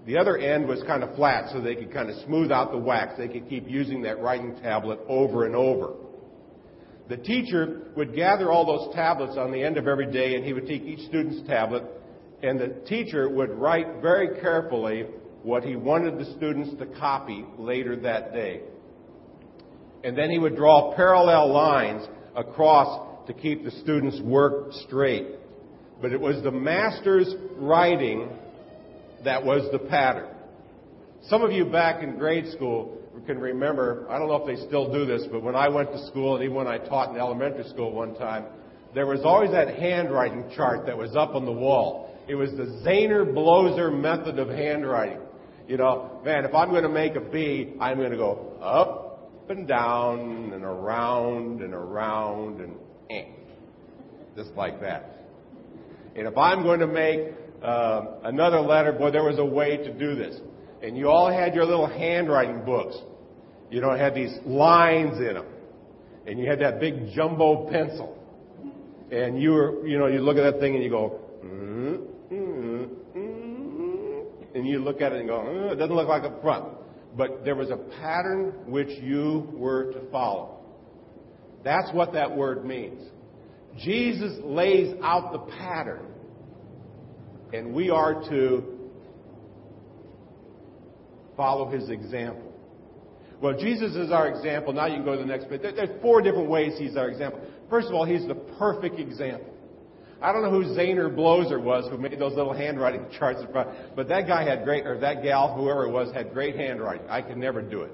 The 0.07 0.17
other 0.17 0.39
end 0.39 0.69
was 0.69 0.83
kind 0.87 1.03
of 1.03 1.15
flat 1.17 1.51
so 1.53 1.61
they 1.61 1.75
could 1.75 1.93
kind 1.93 2.09
of 2.09 2.17
smooth 2.25 2.53
out 2.53 2.71
the 2.71 2.79
wax. 2.79 3.15
They 3.19 3.29
could 3.29 3.49
keep 3.49 3.69
using 3.69 4.03
that 4.03 4.21
writing 4.21 4.57
tablet 4.63 5.01
over 5.09 5.45
and 5.45 5.57
over. 5.57 5.95
The 7.09 7.17
teacher 7.17 7.83
would 7.97 8.15
gather 8.15 8.51
all 8.51 8.65
those 8.65 8.95
tablets 8.95 9.37
on 9.37 9.51
the 9.51 9.63
end 9.63 9.77
of 9.77 9.89
every 9.89 10.11
day 10.11 10.35
and 10.35 10.45
he 10.45 10.53
would 10.53 10.67
take 10.67 10.83
each 10.83 11.07
student's 11.09 11.47
tablet 11.47 11.85
and 12.43 12.59
the 12.59 12.69
teacher 12.87 13.29
would 13.29 13.51
write 13.51 14.01
very 14.01 14.41
carefully 14.41 15.07
what 15.43 15.65
he 15.65 15.77
wanted 15.77 16.19
the 16.19 16.35
students 16.37 16.71
to 16.79 16.87
copy 16.87 17.45
later 17.59 17.97
that 17.97 18.33
day. 18.33 18.63
And 20.05 20.17
then 20.17 20.31
he 20.31 20.39
would 20.39 20.57
draw 20.57 20.95
parallel 20.95 21.53
lines 21.53 22.07
across 22.37 23.27
to 23.27 23.33
keep 23.33 23.65
the 23.65 23.71
students' 23.71 24.21
work 24.21 24.73
straight. 24.87 25.27
But 26.01 26.13
it 26.13 26.21
was 26.21 26.43
the 26.43 26.51
master's 26.51 27.35
writing 27.57 28.29
that 29.25 29.45
was 29.45 29.71
the 29.73 29.79
pattern. 29.79 30.29
Some 31.25 31.43
of 31.43 31.51
you 31.51 31.65
back 31.65 32.03
in 32.03 32.17
grade 32.17 32.47
school 32.53 32.99
can 33.27 33.39
remember, 33.39 34.07
I 34.09 34.19
don't 34.19 34.29
know 34.29 34.37
if 34.37 34.47
they 34.47 34.67
still 34.67 34.93
do 34.93 35.05
this, 35.05 35.27
but 35.31 35.43
when 35.43 35.55
I 35.55 35.69
went 35.69 35.93
to 35.93 36.07
school 36.07 36.37
and 36.37 36.45
even 36.45 36.57
when 36.57 36.67
I 36.67 36.79
taught 36.79 37.11
in 37.11 37.21
elementary 37.21 37.65
school 37.65 37.93
one 37.93 38.15
time, 38.15 38.47
there 38.95 39.07
was 39.07 39.21
always 39.25 39.51
that 39.51 39.77
handwriting 39.77 40.51
chart 40.57 40.87
that 40.87 40.97
was 40.97 41.15
up 41.15 41.35
on 41.35 41.45
the 41.45 41.53
wall. 41.53 42.08
It 42.29 42.35
was 42.35 42.51
the 42.53 42.65
Zaner 42.87 43.25
Bloser 43.25 43.91
method 43.91 44.39
of 44.39 44.49
handwriting. 44.49 45.21
You 45.67 45.79
know, 45.79 46.21
man, 46.25 46.45
if 46.45 46.55
I'm 46.55 46.71
going 46.71 46.83
to 46.83 46.89
make 46.89 47.15
a 47.15 47.21
B, 47.21 47.75
I'm 47.81 47.97
going 47.97 48.11
to 48.11 48.17
go 48.17 48.57
up 48.63 49.31
and 49.49 49.67
down 49.67 50.53
and 50.53 50.63
around 50.65 51.63
and 51.63 51.73
around 51.73 52.61
and 52.61 52.77
eh, 53.11 53.25
just 54.37 54.51
like 54.51 54.81
that. 54.81 55.27
And 56.17 56.27
if 56.27 56.37
I'm 56.37 56.63
going 56.63 56.81
to 56.81 56.87
make 56.87 57.33
uh, 57.63 58.03
another 58.25 58.61
letter, 58.61 58.93
boy, 58.93 59.11
there 59.11 59.25
was 59.25 59.39
a 59.39 59.45
way 59.45 59.77
to 59.77 59.93
do 59.93 60.15
this. 60.15 60.39
And 60.83 60.97
you 60.97 61.09
all 61.09 61.31
had 61.31 61.55
your 61.55 61.65
little 61.65 61.87
handwriting 61.87 62.65
books. 62.65 62.97
You 63.71 63.81
know, 63.81 63.91
it 63.91 64.01
had 64.01 64.15
these 64.15 64.35
lines 64.45 65.19
in 65.19 65.35
them. 65.35 65.47
And 66.27 66.39
you 66.39 66.49
had 66.49 66.61
that 66.61 66.81
big 66.81 67.13
jumbo 67.15 67.71
pencil. 67.71 68.17
And 69.11 69.41
you 69.41 69.51
were, 69.51 69.87
you 69.87 69.99
know, 69.99 70.07
you 70.07 70.21
look 70.21 70.37
at 70.37 70.53
that 70.53 70.61
thing 70.61 70.75
and 70.75 70.85
you 70.85 70.91
go, 70.91 71.21
mm, 71.45 72.08
and 74.59 74.67
you 74.67 74.81
look 74.81 75.01
at 75.01 75.13
it 75.13 75.21
and 75.21 75.29
go, 75.29 75.39
mm, 75.39 75.73
it 75.73 75.77
doesn't 75.77 75.95
look 75.95 76.09
like 76.09 76.25
a 76.25 76.41
front. 76.43 76.75
But 77.17 77.45
there 77.45 77.57
was 77.57 77.71
a 77.71 77.77
pattern 77.77 78.53
which 78.67 78.91
you 79.01 79.49
were 79.55 79.93
to 79.93 80.11
follow. 80.11 80.61
That's 81.65 81.91
what 81.93 82.13
that 82.13 82.37
word 82.37 82.65
means. 82.65 83.03
Jesus 83.79 84.39
lays 84.43 84.95
out 85.03 85.33
the 85.33 85.39
pattern 85.57 86.07
and 87.53 87.73
we 87.73 87.91
are 87.91 88.15
to 88.29 88.79
follow 91.37 91.71
his 91.71 91.89
example. 91.89 92.53
Well, 93.41 93.57
Jesus 93.57 93.95
is 93.95 94.11
our 94.11 94.29
example. 94.29 94.73
Now 94.73 94.87
you 94.87 94.97
can 94.97 95.05
go 95.05 95.13
to 95.15 95.21
the 95.21 95.27
next 95.27 95.49
bit. 95.49 95.63
There, 95.63 95.73
are 95.73 96.01
four 96.01 96.21
different 96.21 96.51
ways 96.51 96.75
he's 96.77 96.97
our 96.97 97.09
example. 97.09 97.41
First 97.71 97.89
of 97.89 97.95
all, 97.95 98.05
he's 98.05 98.27
the 98.27 98.35
perfect 98.35 98.99
example. 98.99 99.48
I 100.21 100.33
don't 100.33 100.43
know 100.43 100.51
who 100.51 100.75
Zaner 100.77 101.15
Bloser 101.15 101.63
was 101.63 101.89
who 101.91 101.97
made 101.97 102.19
those 102.19 102.35
little 102.35 102.53
handwriting 102.53 103.07
charts 103.19 103.41
but 103.53 104.09
that 104.09 104.27
guy 104.27 104.43
had 104.45 104.65
great, 104.65 104.87
or 104.87 104.99
that 104.99 105.23
gal, 105.23 105.55
whoever 105.55 105.87
it 105.87 105.91
was, 105.91 106.13
had 106.13 106.33
great 106.33 106.57
handwriting. 106.57 107.07
I 107.09 107.23
could 107.23 107.37
never 107.37 107.63
do 107.63 107.83
it. 107.83 107.93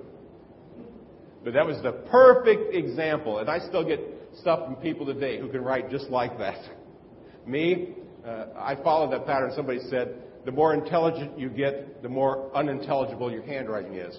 But 1.44 1.52
that 1.52 1.66
was 1.66 1.76
the 1.82 1.92
perfect 1.92 2.74
example, 2.74 3.38
and 3.38 3.50
I 3.50 3.58
still 3.58 3.84
get 3.84 4.00
stuff 4.40 4.64
from 4.64 4.76
people 4.76 5.04
today 5.04 5.38
who 5.38 5.48
can 5.50 5.62
write 5.62 5.90
just 5.90 6.08
like 6.08 6.38
that. 6.38 6.58
Me, 7.46 7.94
uh, 8.26 8.46
I 8.56 8.76
followed 8.76 9.12
that 9.12 9.26
pattern. 9.26 9.52
Somebody 9.54 9.80
said, 9.90 10.14
the 10.46 10.52
more 10.52 10.72
intelligent 10.72 11.38
you 11.38 11.50
get, 11.50 12.02
the 12.02 12.08
more 12.08 12.50
unintelligible 12.54 13.30
your 13.30 13.42
handwriting 13.42 13.94
is. 13.94 14.18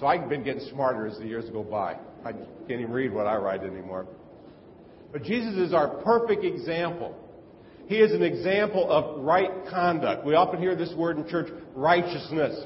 So 0.00 0.06
I've 0.06 0.28
been 0.28 0.42
getting 0.42 0.66
smarter 0.70 1.06
as 1.06 1.18
the 1.18 1.26
years 1.26 1.48
go 1.50 1.62
by. 1.62 1.98
I 2.24 2.32
can't 2.32 2.80
even 2.80 2.90
read 2.90 3.12
what 3.12 3.26
I 3.26 3.36
write 3.36 3.62
anymore. 3.62 4.06
But 5.12 5.24
Jesus 5.24 5.54
is 5.56 5.74
our 5.74 5.88
perfect 6.02 6.44
example. 6.44 7.14
He 7.86 7.96
is 7.96 8.12
an 8.12 8.22
example 8.22 8.90
of 8.90 9.22
right 9.22 9.50
conduct. 9.68 10.24
We 10.24 10.34
often 10.34 10.60
hear 10.60 10.74
this 10.74 10.92
word 10.96 11.18
in 11.18 11.28
church, 11.28 11.48
righteousness. 11.74 12.64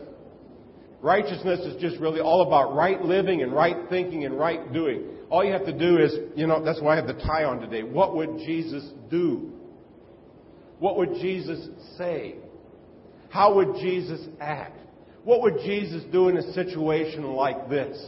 Righteousness 1.02 1.60
is 1.60 1.80
just 1.80 1.98
really 1.98 2.20
all 2.20 2.46
about 2.46 2.74
right 2.74 3.02
living 3.02 3.42
and 3.42 3.52
right 3.52 3.76
thinking 3.88 4.24
and 4.24 4.38
right 4.38 4.72
doing. 4.72 5.04
All 5.28 5.44
you 5.44 5.52
have 5.52 5.66
to 5.66 5.76
do 5.76 5.98
is, 5.98 6.14
you 6.36 6.46
know, 6.46 6.64
that's 6.64 6.80
why 6.80 6.92
I 6.92 6.96
have 6.96 7.06
the 7.06 7.14
tie 7.14 7.44
on 7.44 7.60
today. 7.60 7.82
What 7.82 8.14
would 8.14 8.38
Jesus 8.38 8.88
do? 9.10 9.52
What 10.78 10.96
would 10.98 11.14
Jesus 11.14 11.68
say? 11.98 12.36
How 13.30 13.54
would 13.56 13.74
Jesus 13.80 14.20
act? 14.40 14.78
What 15.24 15.42
would 15.42 15.58
Jesus 15.64 16.04
do 16.12 16.28
in 16.28 16.36
a 16.36 16.52
situation 16.52 17.24
like 17.24 17.68
this? 17.68 17.98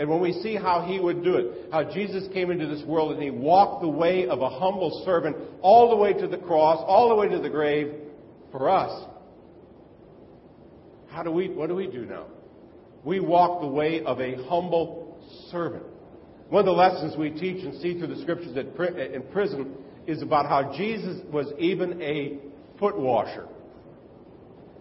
And 0.00 0.08
when 0.08 0.22
we 0.22 0.32
see 0.32 0.56
how 0.56 0.80
he 0.80 0.98
would 0.98 1.22
do 1.22 1.36
it, 1.36 1.70
how 1.70 1.84
Jesus 1.84 2.26
came 2.32 2.50
into 2.50 2.66
this 2.66 2.82
world 2.86 3.12
and 3.12 3.22
he 3.22 3.28
walked 3.28 3.82
the 3.82 3.88
way 3.88 4.26
of 4.26 4.40
a 4.40 4.48
humble 4.48 5.02
servant 5.04 5.36
all 5.60 5.90
the 5.90 5.96
way 5.96 6.14
to 6.14 6.26
the 6.26 6.38
cross, 6.38 6.82
all 6.86 7.10
the 7.10 7.14
way 7.14 7.28
to 7.28 7.38
the 7.38 7.50
grave 7.50 7.92
for 8.50 8.70
us. 8.70 9.04
How 11.10 11.22
do 11.22 11.30
we, 11.30 11.50
what 11.50 11.68
do 11.68 11.74
we 11.74 11.86
do 11.86 12.06
now? 12.06 12.28
We 13.04 13.20
walk 13.20 13.60
the 13.60 13.66
way 13.66 14.02
of 14.02 14.20
a 14.20 14.42
humble 14.44 15.18
servant. 15.50 15.84
One 16.48 16.60
of 16.60 16.64
the 16.66 16.72
lessons 16.72 17.14
we 17.18 17.28
teach 17.28 17.62
and 17.62 17.78
see 17.82 17.98
through 17.98 18.14
the 18.14 18.22
scriptures 18.22 18.56
in 18.56 19.22
prison 19.30 19.74
is 20.06 20.22
about 20.22 20.46
how 20.46 20.74
Jesus 20.78 21.20
was 21.30 21.52
even 21.58 22.00
a 22.00 22.38
foot 22.78 22.98
washer. 22.98 23.46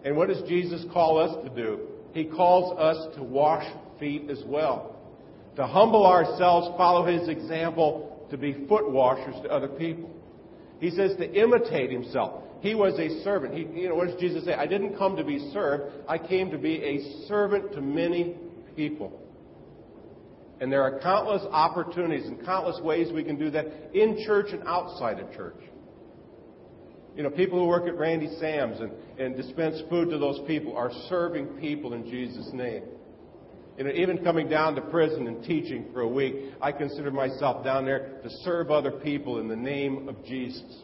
And 0.05 0.15
what 0.15 0.29
does 0.29 0.41
Jesus 0.47 0.85
call 0.93 1.17
us 1.19 1.43
to 1.43 1.53
do? 1.53 1.87
He 2.13 2.23
calls 2.23 2.79
us 2.79 3.17
to 3.17 3.21
wash 3.23 3.69
feet 3.99 4.29
as 4.29 4.41
well. 4.45 4.95
To 5.55 5.65
humble 5.65 6.05
ourselves, 6.05 6.75
follow 6.77 7.05
his 7.05 7.27
example, 7.27 8.27
to 8.29 8.37
be 8.37 8.65
foot 8.67 8.89
washers 8.89 9.35
to 9.43 9.49
other 9.49 9.67
people. 9.67 10.09
He 10.79 10.91
says 10.91 11.15
to 11.17 11.31
imitate 11.33 11.91
himself. 11.91 12.43
He 12.61 12.75
was 12.75 12.97
a 12.99 13.23
servant. 13.23 13.53
He, 13.53 13.81
you 13.81 13.89
know, 13.89 13.95
what 13.95 14.07
does 14.07 14.19
Jesus 14.19 14.45
say? 14.45 14.53
I 14.53 14.67
didn't 14.67 14.97
come 14.97 15.15
to 15.15 15.23
be 15.23 15.51
served. 15.53 15.93
I 16.07 16.17
came 16.17 16.51
to 16.51 16.57
be 16.57 16.75
a 16.83 17.27
servant 17.27 17.73
to 17.73 17.81
many 17.81 18.35
people. 18.75 19.19
And 20.61 20.71
there 20.71 20.83
are 20.83 20.99
countless 20.99 21.41
opportunities 21.51 22.25
and 22.27 22.43
countless 22.45 22.81
ways 22.81 23.13
we 23.13 23.23
can 23.23 23.37
do 23.37 23.49
that 23.51 23.65
in 23.93 24.23
church 24.25 24.47
and 24.51 24.61
outside 24.67 25.19
of 25.19 25.31
church. 25.33 25.55
You 27.15 27.23
know, 27.23 27.29
people 27.29 27.59
who 27.59 27.65
work 27.65 27.87
at 27.87 27.97
Randy 27.97 28.29
Sam's 28.39 28.79
and, 28.79 28.91
and 29.17 29.35
dispense 29.35 29.81
food 29.89 30.09
to 30.09 30.17
those 30.17 30.39
people 30.47 30.75
are 30.75 30.91
serving 31.07 31.47
people 31.59 31.93
in 31.93 32.09
Jesus' 32.09 32.49
name. 32.53 32.83
You 33.79 33.85
know, 33.85 33.91
even 33.91 34.17
coming 34.25 34.49
down 34.49 34.75
to 34.75 34.81
prison 34.81 35.25
and 35.25 35.41
teaching 35.41 35.85
for 35.93 36.01
a 36.01 36.07
week, 36.07 36.35
I 36.61 36.73
consider 36.73 37.11
myself 37.11 37.63
down 37.63 37.85
there 37.85 38.19
to 38.21 38.29
serve 38.43 38.71
other 38.71 38.91
people 38.91 39.39
in 39.39 39.47
the 39.47 39.55
name 39.55 40.09
of 40.09 40.23
Jesus. 40.25 40.83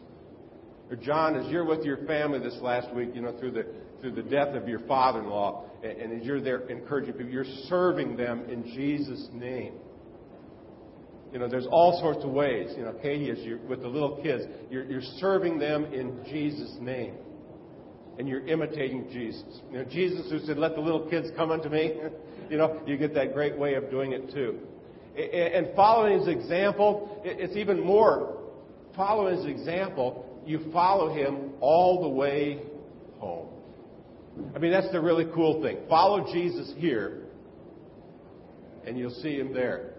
Or 0.89 0.95
John, 0.95 1.35
as 1.35 1.51
you're 1.51 1.65
with 1.65 1.83
your 1.83 2.05
family 2.05 2.39
this 2.39 2.57
last 2.61 2.95
week, 2.95 3.09
you 3.13 3.21
know, 3.21 3.37
through 3.37 3.51
the 3.51 3.65
through 3.99 4.11
the 4.13 4.23
death 4.23 4.55
of 4.55 4.69
your 4.69 4.79
father-in-law, 4.87 5.65
and, 5.83 5.91
and 5.91 6.21
as 6.21 6.25
you're 6.25 6.39
there 6.39 6.59
encouraging 6.69 7.13
people, 7.15 7.31
you're 7.31 7.43
serving 7.67 8.15
them 8.15 8.45
in 8.49 8.63
Jesus' 8.63 9.27
name. 9.33 9.73
You 11.33 11.39
know, 11.39 11.49
there's 11.49 11.67
all 11.69 11.99
sorts 11.99 12.23
of 12.23 12.31
ways. 12.31 12.73
You 12.77 12.83
know, 12.83 12.93
Katie, 13.01 13.29
as 13.29 13.39
you're 13.39 13.57
with 13.57 13.81
the 13.81 13.89
little 13.89 14.21
kids, 14.23 14.45
you're, 14.71 14.85
you're 14.85 15.01
serving 15.17 15.59
them 15.59 15.85
in 15.85 16.23
Jesus' 16.29 16.77
name. 16.79 17.15
And 18.17 18.29
you're 18.29 18.47
imitating 18.47 19.09
Jesus. 19.11 19.59
You 19.69 19.79
know, 19.79 19.83
Jesus 19.83 20.31
who 20.31 20.39
said, 20.39 20.57
let 20.57 20.75
the 20.75 20.81
little 20.81 21.09
kids 21.09 21.27
come 21.35 21.51
unto 21.51 21.67
me, 21.67 21.95
you 22.49 22.57
know, 22.57 22.81
you 22.85 22.97
get 22.97 23.13
that 23.15 23.33
great 23.33 23.57
way 23.57 23.75
of 23.75 23.89
doing 23.89 24.11
it 24.11 24.31
too. 24.31 24.59
And 25.17 25.69
following 25.75 26.19
his 26.19 26.27
example, 26.27 27.21
it's 27.23 27.55
even 27.55 27.79
more. 27.79 28.37
Following 28.95 29.37
his 29.37 29.45
example, 29.45 30.41
you 30.45 30.71
follow 30.71 31.13
him 31.13 31.51
all 31.61 32.01
the 32.01 32.09
way 32.09 32.61
home. 33.17 33.47
I 34.55 34.59
mean, 34.59 34.71
that's 34.71 34.91
the 34.91 34.99
really 34.99 35.25
cool 35.33 35.61
thing. 35.61 35.77
Follow 35.89 36.31
Jesus 36.31 36.73
here, 36.77 37.23
and 38.85 38.97
you'll 38.97 39.21
see 39.21 39.37
him 39.37 39.53
there. 39.53 39.93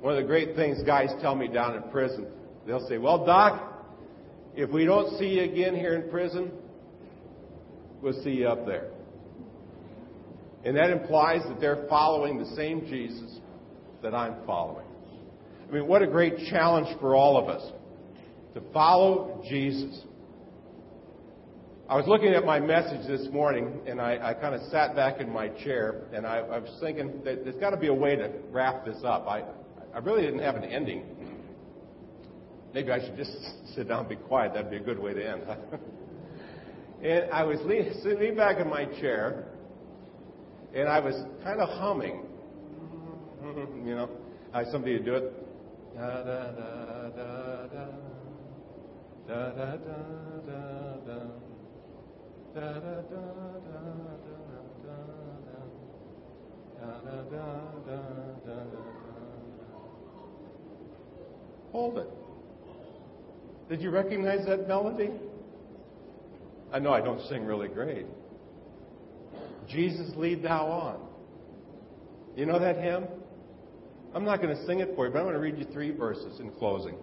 One 0.00 0.16
of 0.16 0.22
the 0.22 0.26
great 0.26 0.54
things 0.54 0.82
guys 0.84 1.10
tell 1.20 1.34
me 1.34 1.48
down 1.48 1.74
in 1.74 1.82
prison, 1.90 2.26
they'll 2.66 2.86
say, 2.88 2.98
Well, 2.98 3.26
Doc, 3.26 3.84
if 4.54 4.70
we 4.70 4.84
don't 4.84 5.18
see 5.18 5.26
you 5.26 5.42
again 5.42 5.74
here 5.74 5.94
in 5.94 6.08
prison, 6.08 6.52
we'll 8.00 8.22
see 8.22 8.30
you 8.30 8.48
up 8.48 8.64
there. 8.64 8.90
And 10.68 10.76
that 10.76 10.90
implies 10.90 11.40
that 11.48 11.62
they're 11.62 11.86
following 11.88 12.36
the 12.36 12.54
same 12.54 12.82
Jesus 12.88 13.38
that 14.02 14.14
I'm 14.14 14.34
following. 14.44 14.84
I 15.66 15.72
mean, 15.72 15.86
what 15.86 16.02
a 16.02 16.06
great 16.06 16.36
challenge 16.50 16.94
for 17.00 17.16
all 17.16 17.38
of 17.38 17.48
us 17.48 17.72
to 18.52 18.60
follow 18.74 19.42
Jesus. 19.48 20.02
I 21.88 21.96
was 21.96 22.06
looking 22.06 22.34
at 22.34 22.44
my 22.44 22.60
message 22.60 23.08
this 23.08 23.32
morning, 23.32 23.80
and 23.86 23.98
I, 23.98 24.18
I 24.22 24.34
kind 24.34 24.54
of 24.54 24.60
sat 24.70 24.94
back 24.94 25.22
in 25.22 25.32
my 25.32 25.48
chair, 25.48 26.02
and 26.12 26.26
I, 26.26 26.40
I 26.40 26.58
was 26.58 26.76
thinking 26.82 27.22
that 27.24 27.44
there's 27.44 27.56
got 27.56 27.70
to 27.70 27.78
be 27.78 27.86
a 27.86 27.94
way 27.94 28.16
to 28.16 28.30
wrap 28.50 28.84
this 28.84 28.98
up. 29.06 29.26
I, 29.26 29.44
I 29.94 30.00
really 30.00 30.20
didn't 30.20 30.40
have 30.40 30.56
an 30.56 30.64
ending. 30.64 31.02
Maybe 32.74 32.92
I 32.92 33.02
should 33.02 33.16
just 33.16 33.32
sit 33.74 33.88
down 33.88 34.00
and 34.00 34.08
be 34.10 34.16
quiet. 34.16 34.52
That'd 34.52 34.70
be 34.70 34.76
a 34.76 34.80
good 34.80 34.98
way 34.98 35.14
to 35.14 35.30
end. 35.30 35.44
and 37.02 37.32
I 37.32 37.44
was 37.44 37.56
sitting 38.02 38.36
back 38.36 38.58
in 38.60 38.68
my 38.68 38.84
chair, 39.00 39.46
and 40.74 40.88
I 40.88 41.00
was 41.00 41.14
kind 41.42 41.60
of 41.60 41.68
humming. 41.68 42.22
you 43.84 43.94
know, 43.94 44.10
I 44.52 44.58
had 44.60 44.68
somebody 44.68 44.98
to 44.98 45.04
do 45.04 45.14
it. 45.14 45.32
Da, 45.94 46.22
da, 46.22 46.50
da, 46.52 47.08
da, 47.08 47.66
da. 47.66 47.84
Da, 49.26 49.50
da, 49.50 49.76
da, 49.76 49.96
da, 50.46 50.60
da. 51.06 51.18
Da, 52.54 52.60
da, 52.60 52.80
da, 52.80 53.22
da, 53.40 53.78
da, 53.78 54.08
da, 54.18 54.48
da, 54.84 54.96
da. 55.44 55.58
Da, 56.80 56.92
da, 57.04 57.16
da, 57.22 57.46
da, 57.86 57.98
da, 58.46 58.54
da. 58.54 58.88
Hold 61.72 61.98
it. 61.98 62.08
Did 63.68 63.82
you 63.82 63.90
recognize 63.90 64.46
that 64.46 64.66
melody? 64.66 65.10
I 66.72 66.78
know 66.78 66.92
I 66.92 67.00
don't 67.00 67.20
sing 67.28 67.44
really 67.44 67.68
great. 67.68 68.06
Jesus, 69.68 70.10
lead 70.16 70.42
thou 70.42 70.66
on. 70.66 71.00
You 72.36 72.46
know 72.46 72.58
that 72.58 72.76
hymn? 72.76 73.04
I'm 74.14 74.24
not 74.24 74.40
going 74.40 74.56
to 74.56 74.66
sing 74.66 74.80
it 74.80 74.92
for 74.94 75.06
you, 75.06 75.12
but 75.12 75.18
I'm 75.18 75.24
going 75.24 75.34
to 75.34 75.40
read 75.40 75.58
you 75.58 75.66
three 75.72 75.90
verses 75.90 76.40
in 76.40 76.50
closing. 76.52 76.96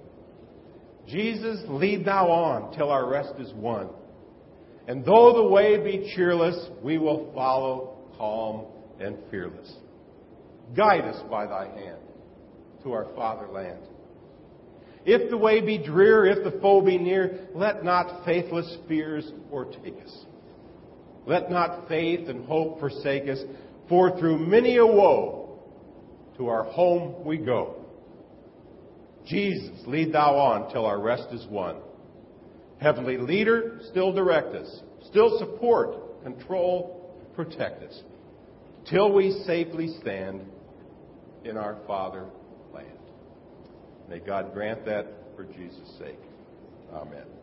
Jesus, 1.07 1.61
lead 1.67 2.05
thou 2.05 2.29
on 2.31 2.75
till 2.75 2.89
our 2.89 3.07
rest 3.07 3.33
is 3.39 3.53
won. 3.53 3.89
And 4.87 5.05
though 5.05 5.33
the 5.33 5.47
way 5.49 5.77
be 5.77 6.11
cheerless, 6.15 6.57
we 6.81 6.97
will 6.97 7.31
follow 7.33 7.97
calm 8.17 8.65
and 8.99 9.17
fearless. 9.29 9.71
Guide 10.75 11.05
us 11.05 11.21
by 11.29 11.45
thy 11.45 11.65
hand 11.65 11.99
to 12.83 12.91
our 12.91 13.05
fatherland. 13.15 13.81
If 15.05 15.29
the 15.29 15.37
way 15.37 15.61
be 15.61 15.77
drear, 15.77 16.25
if 16.25 16.43
the 16.43 16.59
foe 16.59 16.81
be 16.81 16.97
near, 16.97 17.47
let 17.53 17.83
not 17.83 18.25
faithless 18.25 18.77
fears 18.87 19.31
o'ertake 19.51 19.97
us. 20.03 20.25
Let 21.25 21.49
not 21.49 21.87
faith 21.87 22.29
and 22.29 22.45
hope 22.45 22.79
forsake 22.79 23.27
us, 23.29 23.39
for 23.89 24.17
through 24.19 24.39
many 24.39 24.77
a 24.77 24.85
woe 24.85 25.59
to 26.37 26.47
our 26.47 26.63
home 26.63 27.25
we 27.25 27.37
go. 27.37 27.75
Jesus, 29.25 29.71
lead 29.87 30.13
thou 30.13 30.35
on 30.35 30.71
till 30.71 30.85
our 30.85 30.99
rest 30.99 31.27
is 31.31 31.45
won. 31.49 31.77
Heavenly 32.79 33.17
leader, 33.17 33.79
still 33.89 34.13
direct 34.13 34.53
us, 34.53 34.81
still 35.09 35.39
support, 35.39 36.23
control, 36.23 37.15
protect 37.35 37.83
us, 37.83 38.01
till 38.89 39.11
we 39.11 39.31
safely 39.45 39.95
stand 40.01 40.41
in 41.43 41.57
our 41.57 41.77
Father 41.87 42.25
land. 42.73 42.87
May 44.09 44.19
God 44.19 44.53
grant 44.53 44.85
that 44.85 45.07
for 45.35 45.45
Jesus' 45.45 45.97
sake. 45.97 46.19
Amen. 46.93 47.34